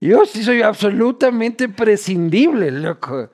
[0.00, 3.30] Yo sí soy absolutamente prescindible, loco.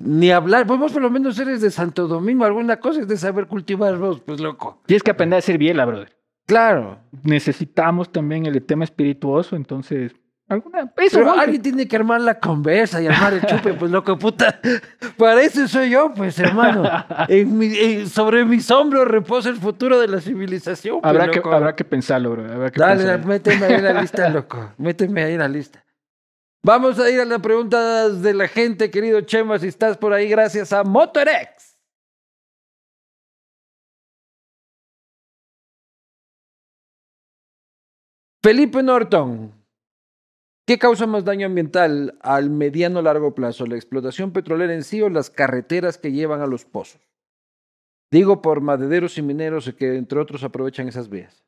[0.00, 3.16] Ni hablar, pues vos por lo menos eres de Santo Domingo, alguna cosa es de
[3.16, 4.80] saber cultivar vos, pues loco.
[4.86, 6.16] Tienes que aprender a ser biela, brother.
[6.46, 6.98] Claro.
[7.24, 10.12] Necesitamos también el tema espirituoso, entonces,
[10.48, 10.90] alguna...
[10.96, 14.60] Eso, Pero alguien tiene que armar la conversa y armar el chupe, pues loco, puta.
[15.18, 16.84] Para eso soy yo, pues hermano.
[17.28, 21.00] En mi- en- sobre mis hombros reposa el futuro de la civilización.
[21.02, 21.52] pues, habrá, que, loco.
[21.52, 22.32] habrá que pensarlo.
[22.32, 23.26] Habrá que Dale, pensarlo.
[23.26, 24.70] méteme ahí en la lista, loco.
[24.78, 25.84] Méteme ahí en la lista.
[26.62, 30.28] Vamos a ir a las preguntas de la gente, querido Chema, si estás por ahí,
[30.28, 31.78] gracias a Motorex.
[38.42, 39.52] Felipe Norton.
[40.66, 43.66] ¿Qué causa más daño ambiental al mediano largo plazo?
[43.66, 47.00] ¿La explotación petrolera en sí o las carreteras que llevan a los pozos?
[48.10, 51.44] Digo por madereros y mineros que entre otros aprovechan esas vías.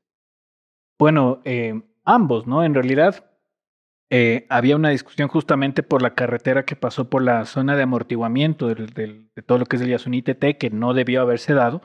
[0.99, 2.65] Bueno, eh, ambos, ¿no?
[2.65, 3.30] En realidad,
[4.11, 8.67] eh, había una discusión justamente por la carretera que pasó por la zona de amortiguamiento
[8.69, 11.81] del- del- de todo lo que es el Yasuní TT, que no debió haberse dado.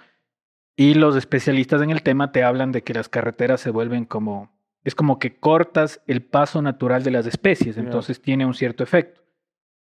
[0.75, 4.51] Y los especialistas en el tema te hablan de que las carreteras se vuelven como,
[4.83, 9.21] es como que cortas el paso natural de las especies, entonces tiene un cierto efecto.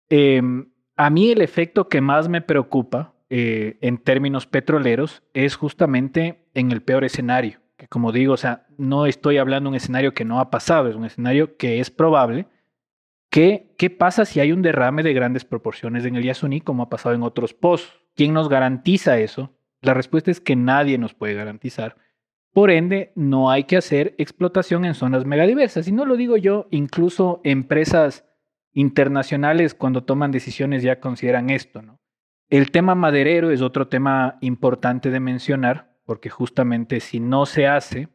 [0.09, 6.45] Em, a mí el efecto que más me preocupa eh, en términos petroleros es justamente
[6.53, 10.13] en el peor escenario, que como digo, o sea, no estoy hablando de un escenario
[10.13, 12.47] que no ha pasado, es un escenario que es probable.
[13.29, 16.89] que ¿Qué pasa si hay un derrame de grandes proporciones en el Yasuní como ha
[16.89, 18.01] pasado en otros pozos?
[18.15, 19.53] ¿Quién nos garantiza eso?
[19.81, 21.97] La respuesta es que nadie nos puede garantizar.
[22.53, 25.89] Por ende, no hay que hacer explotación en zonas megadiversas.
[25.89, 28.25] Y no lo digo yo, incluso empresas
[28.71, 31.99] internacionales cuando toman decisiones ya consideran esto, ¿no?
[32.49, 38.09] El tema maderero es otro tema importante de mencionar, porque justamente si no se hace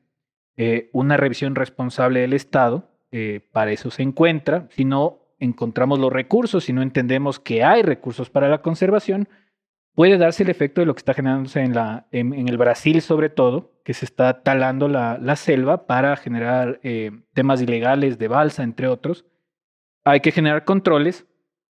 [0.56, 6.12] eh, una revisión responsable del Estado, eh, para eso se encuentra, si no encontramos los
[6.12, 9.28] recursos, si no entendemos que hay recursos para la conservación,
[9.94, 13.30] puede darse el efecto de lo que está generándose en, la, en, el Brasil sobre
[13.30, 18.62] todo, que se está talando la, la selva para generar eh, temas ilegales de balsa,
[18.62, 19.24] entre otros.
[20.04, 21.26] Hay que generar controles,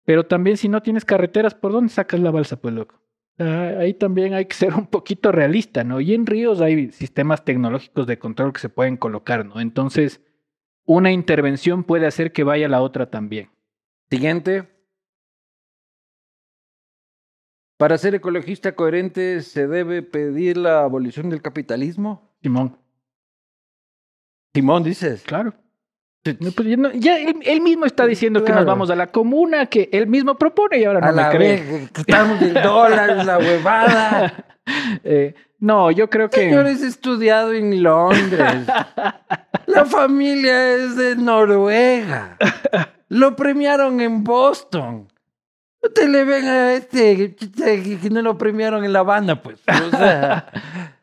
[0.04, 3.00] pero también si no tienes carreteras, ¿por dónde sacas la balsa, pues loco?
[3.38, 6.00] Ahí también hay que ser un poquito realista, ¿no?
[6.00, 9.60] Y en ríos hay sistemas tecnológicos de control que se pueden colocar, ¿no?
[9.60, 10.20] Entonces,
[10.84, 13.50] una intervención puede hacer que vaya la otra también.
[14.10, 14.68] Siguiente.
[17.76, 22.34] Para ser ecologista coherente, ¿se debe pedir la abolición del capitalismo?
[22.42, 22.76] Simón.
[24.52, 25.22] Simón, dices.
[25.22, 25.54] Claro.
[26.22, 30.36] Pues ya, él, mismo está diciendo que nos vamos a la comuna, que él mismo
[30.36, 31.88] propone y ahora no me cree.
[31.96, 34.44] estamos del dólar, la huevada.
[35.02, 36.40] Eh, no, yo creo que.
[36.40, 38.66] Señor es estudiado en Londres.
[39.66, 42.36] la familia es de Noruega.
[43.08, 45.08] Lo premiaron en Boston.
[45.82, 49.58] No te le ven a este que no lo premiaron en La Habana, pues.
[49.86, 50.50] O sea.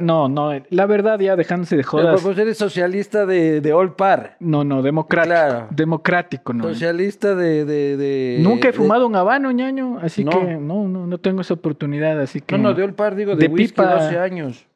[0.00, 2.20] No, no, la verdad ya dejándose de jodas.
[2.22, 4.36] Pero eres socialista de, de All Par.
[4.40, 5.34] No, no, democrático.
[5.34, 5.68] Claro.
[5.70, 6.64] Democrático, no.
[6.64, 7.64] Socialista de...
[7.64, 11.54] de, de Nunca he fumado un habano, ñaño, así que no, no, no tengo esa
[11.54, 12.56] oportunidad, así que...
[12.56, 13.94] No, no, de All Par digo, de, de whisky pipa...
[13.94, 14.66] 12 años.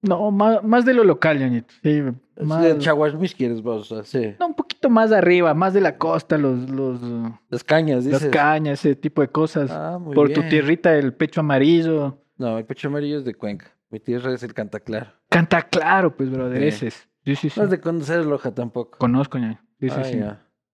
[0.00, 1.74] No, más, más de lo local, ñañito.
[1.82, 2.02] Sí,
[2.40, 2.62] más...
[2.62, 4.34] De Chaguas Whisky eres vos, sí.
[4.38, 6.70] No, un poquito más arriba, más de la costa, los...
[6.70, 7.00] los
[7.48, 8.22] las cañas, dices.
[8.22, 9.70] Las cañas, ese tipo de cosas.
[9.72, 12.18] Ah, muy Por tu tierrita, el pecho amarillo.
[12.36, 13.74] No, el pecho amarillo es de Cuenca.
[13.90, 15.12] Mi tierra es el Canta Claro.
[15.28, 17.08] Canta Claro, pues, brother, ese es.
[17.24, 17.60] Sí, sí, sí.
[17.60, 18.98] No es de conocer Loja tampoco.
[18.98, 19.62] Conozco, ya.
[19.80, 20.20] Sí, sí, sí.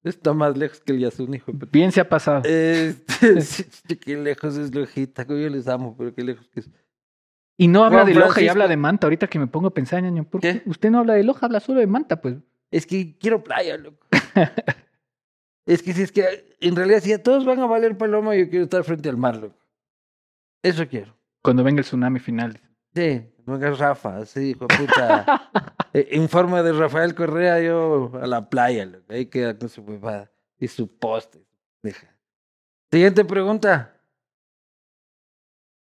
[0.05, 1.51] Está más lejos que el Yasun, hijo.
[1.73, 2.43] Bien se ha pasado.
[2.45, 6.71] Este, qué lejos es Lojita, yo les amo, pero qué lejos que es.
[7.57, 9.07] Y no habla de Loja y habla de Manta.
[9.07, 10.63] Ahorita que me pongo a pensar, ñaño, ¿por qué?
[10.67, 12.37] Usted no habla de Loja, habla solo de Manta, pues.
[12.71, 14.07] Es que quiero playa, loco.
[15.67, 18.51] es que si es que en realidad si a todos van a valer paloma, yo
[18.51, 19.59] quiero estar frente al mar, loco.
[20.63, 21.17] Eso quiero.
[21.41, 22.61] Cuando venga el tsunami final.
[22.95, 25.51] Sí, venga Rafa, sí, hijo de puta.
[25.97, 29.05] Eh, en forma de Rafael Correa, yo a la playa, loco.
[29.11, 30.29] ahí queda con su huevada
[30.59, 31.47] y su poste.
[31.85, 32.13] Deja.
[32.91, 33.95] Siguiente pregunta.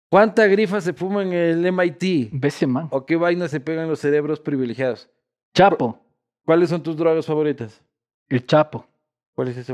[0.10, 2.32] ¿Cuánta grifa se fuma en el MIT?
[2.34, 2.90] Bese, man.
[2.92, 5.10] ¿O qué vaina se pegan los cerebros privilegiados?
[5.54, 6.06] Chapo.
[6.44, 7.82] ¿Cuáles son tus drogas favoritas?
[8.28, 8.86] El Chapo.
[9.34, 9.74] ¿Cuál es ese?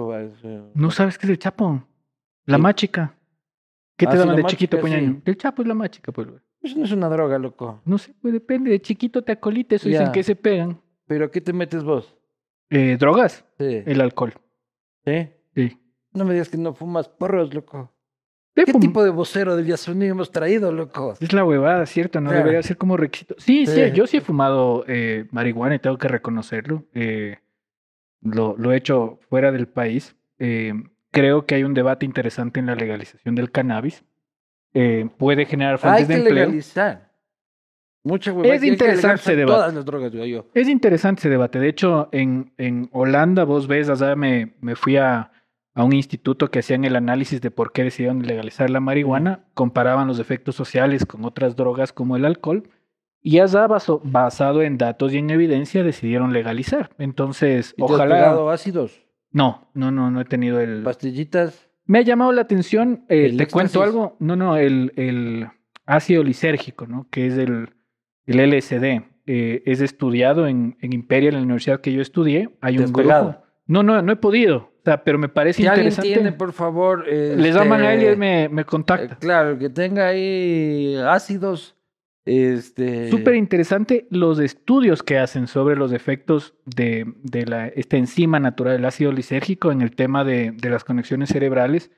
[0.76, 1.84] ¿No sabes qué es el Chapo?
[2.46, 3.16] La más chica.
[3.98, 5.22] ¿Qué te ah, daban de chiquito, puñaño?
[5.26, 6.28] El Chapo es la más chica, pues.
[6.62, 7.82] Eso no es una droga, loco.
[7.86, 8.72] No sé, pues depende.
[8.72, 10.80] De chiquito te acolite, eso dicen que se pegan.
[11.08, 12.16] ¿Pero qué te metes vos?
[12.70, 13.46] Eh, ¿Drogas?
[13.58, 13.84] Sí.
[13.86, 14.34] El alcohol.
[15.06, 15.30] ¿Sí?
[15.56, 15.78] Sí.
[16.14, 17.92] No me digas que no fumas porros, loco.
[18.56, 21.14] ¿Qué tipo de vocero del Yasuní hemos traído, loco?
[21.22, 22.20] Es la huevada, ¿cierto?
[22.20, 23.36] No debería ser como requisito.
[23.38, 26.84] Sí, sí, yo sí he fumado eh, marihuana y tengo que reconocerlo.
[26.94, 27.38] Eh,
[28.22, 30.18] lo, lo he hecho fuera del país.
[30.40, 30.74] Eh,
[31.12, 34.04] creo que hay un debate interesante en la legalización del cannabis.
[34.74, 36.34] Eh, puede generar fuentes de empleo.
[36.36, 37.10] Legalizar.
[38.04, 39.58] Mucha es interesante ese debate.
[39.58, 40.46] Todas las drogas, yo.
[40.54, 41.60] Es interesante ese debate.
[41.60, 45.32] De hecho, en, en Holanda, vos ves, o me, me fui a,
[45.74, 50.08] a un instituto que hacían el análisis de por qué decidieron legalizar la marihuana, comparaban
[50.08, 52.70] los efectos sociales con otras drogas como el alcohol,
[53.22, 56.92] y allá basado en datos y en evidencia decidieron legalizar.
[56.98, 58.32] Entonces, ¿Y ojalá.
[58.32, 59.02] Has ácidos?
[59.32, 60.84] No, no, no, no he tenido el.
[60.84, 61.69] ¿Pastillitas?
[61.90, 65.48] Me ha llamado la atención, eh, te cuento algo, no, no, el, el
[65.88, 67.08] ácido lisérgico, ¿no?
[67.10, 67.70] Que es el,
[68.28, 69.02] el LSD.
[69.26, 72.56] Eh, es estudiado en, en Imperial, en la universidad que yo estudié.
[72.62, 73.38] Hay un grupo.
[73.66, 74.58] No, no, no he podido.
[74.58, 76.02] O sea, pero me parece interesante.
[76.02, 77.08] Alguien tiene, por favor.
[77.08, 79.16] Les llaman a él y él me, me contacta.
[79.16, 81.76] Eh, claro, que tenga ahí ácidos
[82.26, 83.10] este...
[83.10, 88.76] Súper interesante los estudios que hacen sobre los efectos de, de la, esta enzima natural,
[88.76, 91.92] el ácido lisérgico, en el tema de, de las conexiones cerebrales.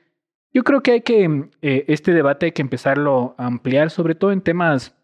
[0.54, 4.32] Yo creo que hay que, eh, este debate hay que empezarlo a ampliar, sobre todo
[4.32, 4.94] en temas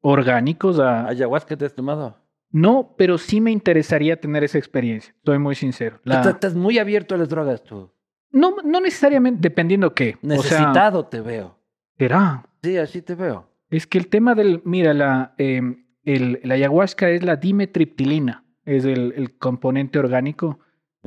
[0.00, 0.78] orgánicos.
[0.78, 1.08] A...
[1.08, 2.16] ¿Ayahuasca te has tomado?
[2.50, 6.00] No, pero sí me interesaría tener esa experiencia, estoy muy sincero.
[6.04, 7.90] Estás muy abierto a las drogas tú.
[8.30, 10.16] No, no necesariamente, dependiendo qué.
[10.22, 11.58] Necesitado te veo.
[11.98, 12.46] ¿Será?
[12.62, 13.48] Sí, así te veo.
[13.76, 15.60] Es que el tema del, mira, la, eh,
[16.04, 20.60] el, la ayahuasca es la dimetriptilina, es el, el componente orgánico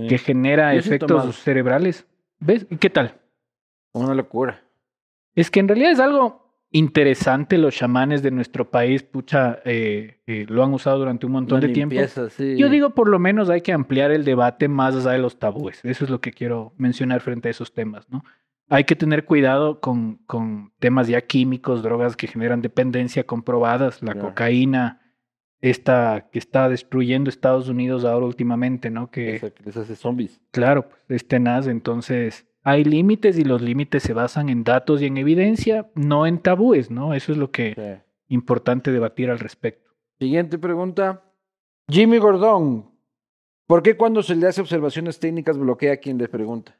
[0.08, 2.06] que genera efectos cerebrales.
[2.40, 2.68] ¿Ves?
[2.70, 3.16] ¿Y qué tal?
[3.92, 4.62] Una locura.
[5.34, 7.58] Es que en realidad es algo interesante.
[7.58, 11.68] Los chamanes de nuestro país, pucha, eh, eh, lo han usado durante un montón Una
[11.68, 11.96] de tiempo.
[12.30, 12.56] sí.
[12.56, 15.84] Yo digo, por lo menos hay que ampliar el debate más allá de los tabúes.
[15.84, 18.24] Eso es lo que quiero mencionar frente a esos temas, ¿no?
[18.70, 24.16] Hay que tener cuidado con, con temas ya químicos, drogas que generan dependencia comprobadas, la
[24.16, 25.02] cocaína,
[25.62, 29.10] esta que está destruyendo Estados Unidos ahora últimamente, ¿no?
[29.12, 30.40] Que, les hace zombies.
[30.52, 31.68] claro, pues, es tenaz.
[31.68, 36.40] Entonces, hay límites y los límites se basan en datos y en evidencia, no en
[36.40, 37.14] tabúes, ¿no?
[37.14, 39.92] Eso es lo que es importante debatir al respecto.
[40.20, 41.24] Siguiente pregunta.
[41.88, 42.92] Jimmy Gordón.
[43.66, 46.78] ¿Por qué cuando se le hace observaciones técnicas bloquea a quien le pregunta?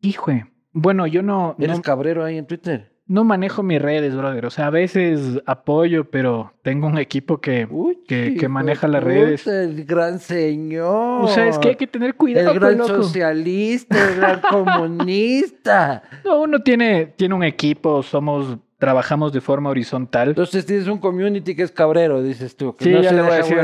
[0.00, 0.30] Hijo,
[0.72, 2.90] bueno, yo no, ¿Eres no, cabrero ahí en Twitter?
[3.06, 4.46] no manejo mis redes, brother.
[4.46, 7.66] O sea, a veces apoyo, pero tengo un equipo que...
[7.68, 9.44] Uy, Que- maneja las redes.
[9.48, 11.24] El gran señor.
[11.24, 13.02] O sea, es que hay que tener cuidado, El gran pues, loco.
[13.02, 16.02] socialista, el gran comunista.
[16.24, 20.28] No, uno tiene, tiene un equipo, somos, trabajamos de forma horizontal.
[20.28, 22.76] Entonces tienes un community que es cabrero, dices tú.
[22.76, 23.58] Que Sí, no ya le voy a decir,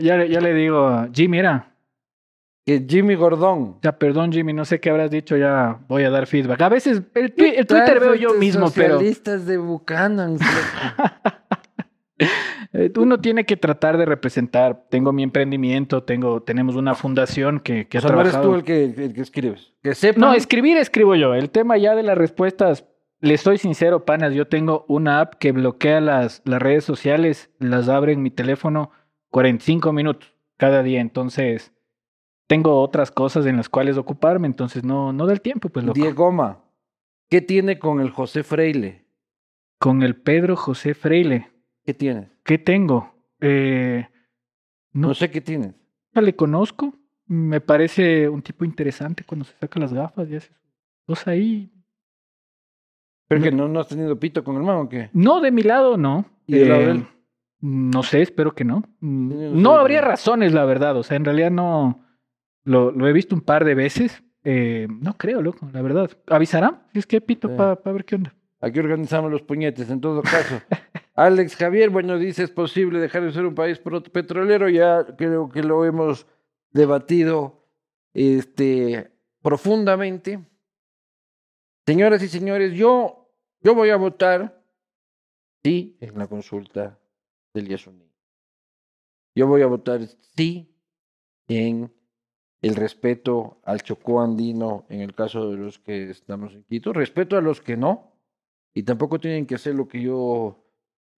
[0.00, 1.71] ya, ya le digo, Jimmy, mira,
[2.64, 3.78] Que Jimmy Gordón.
[3.82, 6.60] ya perdón Jimmy, no sé qué habrás dicho, ya voy a dar feedback.
[6.60, 10.38] A veces el, twi- el Twitter veo yo mismo, pero Socialistas de Buchanan.
[12.72, 14.84] eh, uno tiene que tratar de representar.
[14.90, 18.54] Tengo mi emprendimiento, tengo, tenemos una fundación que, que o ha sea, no eres tú
[18.54, 19.72] el que, el que escribes.
[19.82, 20.20] Que sepan.
[20.20, 21.34] No, escribir escribo yo.
[21.34, 22.86] El tema ya de las respuestas,
[23.20, 27.88] les soy sincero, panas, yo tengo una app que bloquea las, las redes sociales, las
[27.88, 28.90] abre en mi teléfono
[29.30, 31.71] 45 minutos cada día, entonces
[32.52, 35.98] tengo otras cosas en las cuales ocuparme, entonces no, no del tiempo, pues loco.
[35.98, 36.58] Diegoma.
[37.30, 39.06] ¿Qué tiene con el José Freile?
[39.78, 41.50] Con el Pedro José Freile,
[41.84, 42.28] ¿Qué tienes?
[42.44, 43.14] ¿qué tengo?
[43.40, 44.06] Eh,
[44.92, 45.74] No, no sé qué tienes.
[46.12, 46.94] le conozco,
[47.26, 50.50] me parece un tipo interesante cuando se saca las gafas y hace
[51.06, 51.72] cosas ahí.
[53.28, 53.44] Pero No.
[53.44, 55.08] que no, no has tenido pito con el man o qué?
[55.14, 56.26] No, de mi lado no.
[56.46, 57.06] ¿Y lado de Eh, él?
[57.62, 58.82] No sé, espero que no.
[59.00, 60.98] Mm, no habría razones, la verdad.
[60.98, 62.01] O sea, en realidad no.
[62.64, 64.22] Lo, lo he visto un par de veces.
[64.44, 66.10] Eh, no creo, loco, la verdad.
[66.26, 66.86] ¿Avisará?
[66.92, 67.54] Si es que pito Sí.
[67.56, 68.34] para ver qué onda.
[68.60, 70.60] Aquí organizamos los puñetes, en todo caso.
[71.14, 73.80] Alex Javier, bueno, dice, ¿es posible dejar de ser un país
[74.12, 74.68] petrolero?
[74.68, 76.26] Ya creo que lo hemos
[76.70, 77.66] debatido
[78.14, 79.12] este,
[79.42, 80.40] profundamente.
[81.86, 83.28] Señoras y señores, yo,
[83.60, 84.62] yo voy a votar
[85.64, 86.98] sí en la consulta
[87.52, 88.08] del Yasuní.
[89.34, 90.00] Yo voy a votar
[90.36, 90.72] sí
[91.48, 91.92] en
[92.62, 97.36] el respeto al Chocó andino en el caso de los que estamos en Quito, respeto
[97.36, 98.12] a los que no,
[98.72, 100.64] y tampoco tienen que hacer lo que yo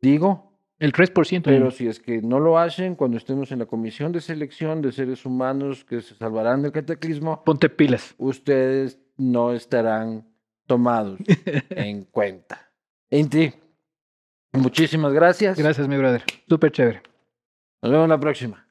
[0.00, 1.42] digo, El 3%.
[1.44, 4.90] pero si es que no lo hacen, cuando estemos en la comisión de selección de
[4.92, 8.14] seres humanos que se salvarán del cataclismo, Ponte pilas.
[8.18, 10.26] ustedes no estarán
[10.66, 11.20] tomados
[11.70, 12.72] en cuenta.
[13.10, 13.52] Inti,
[14.52, 15.56] muchísimas gracias.
[15.58, 16.24] Gracias, mi brother.
[16.48, 17.02] Súper chévere.
[17.82, 18.63] Nos vemos la próxima.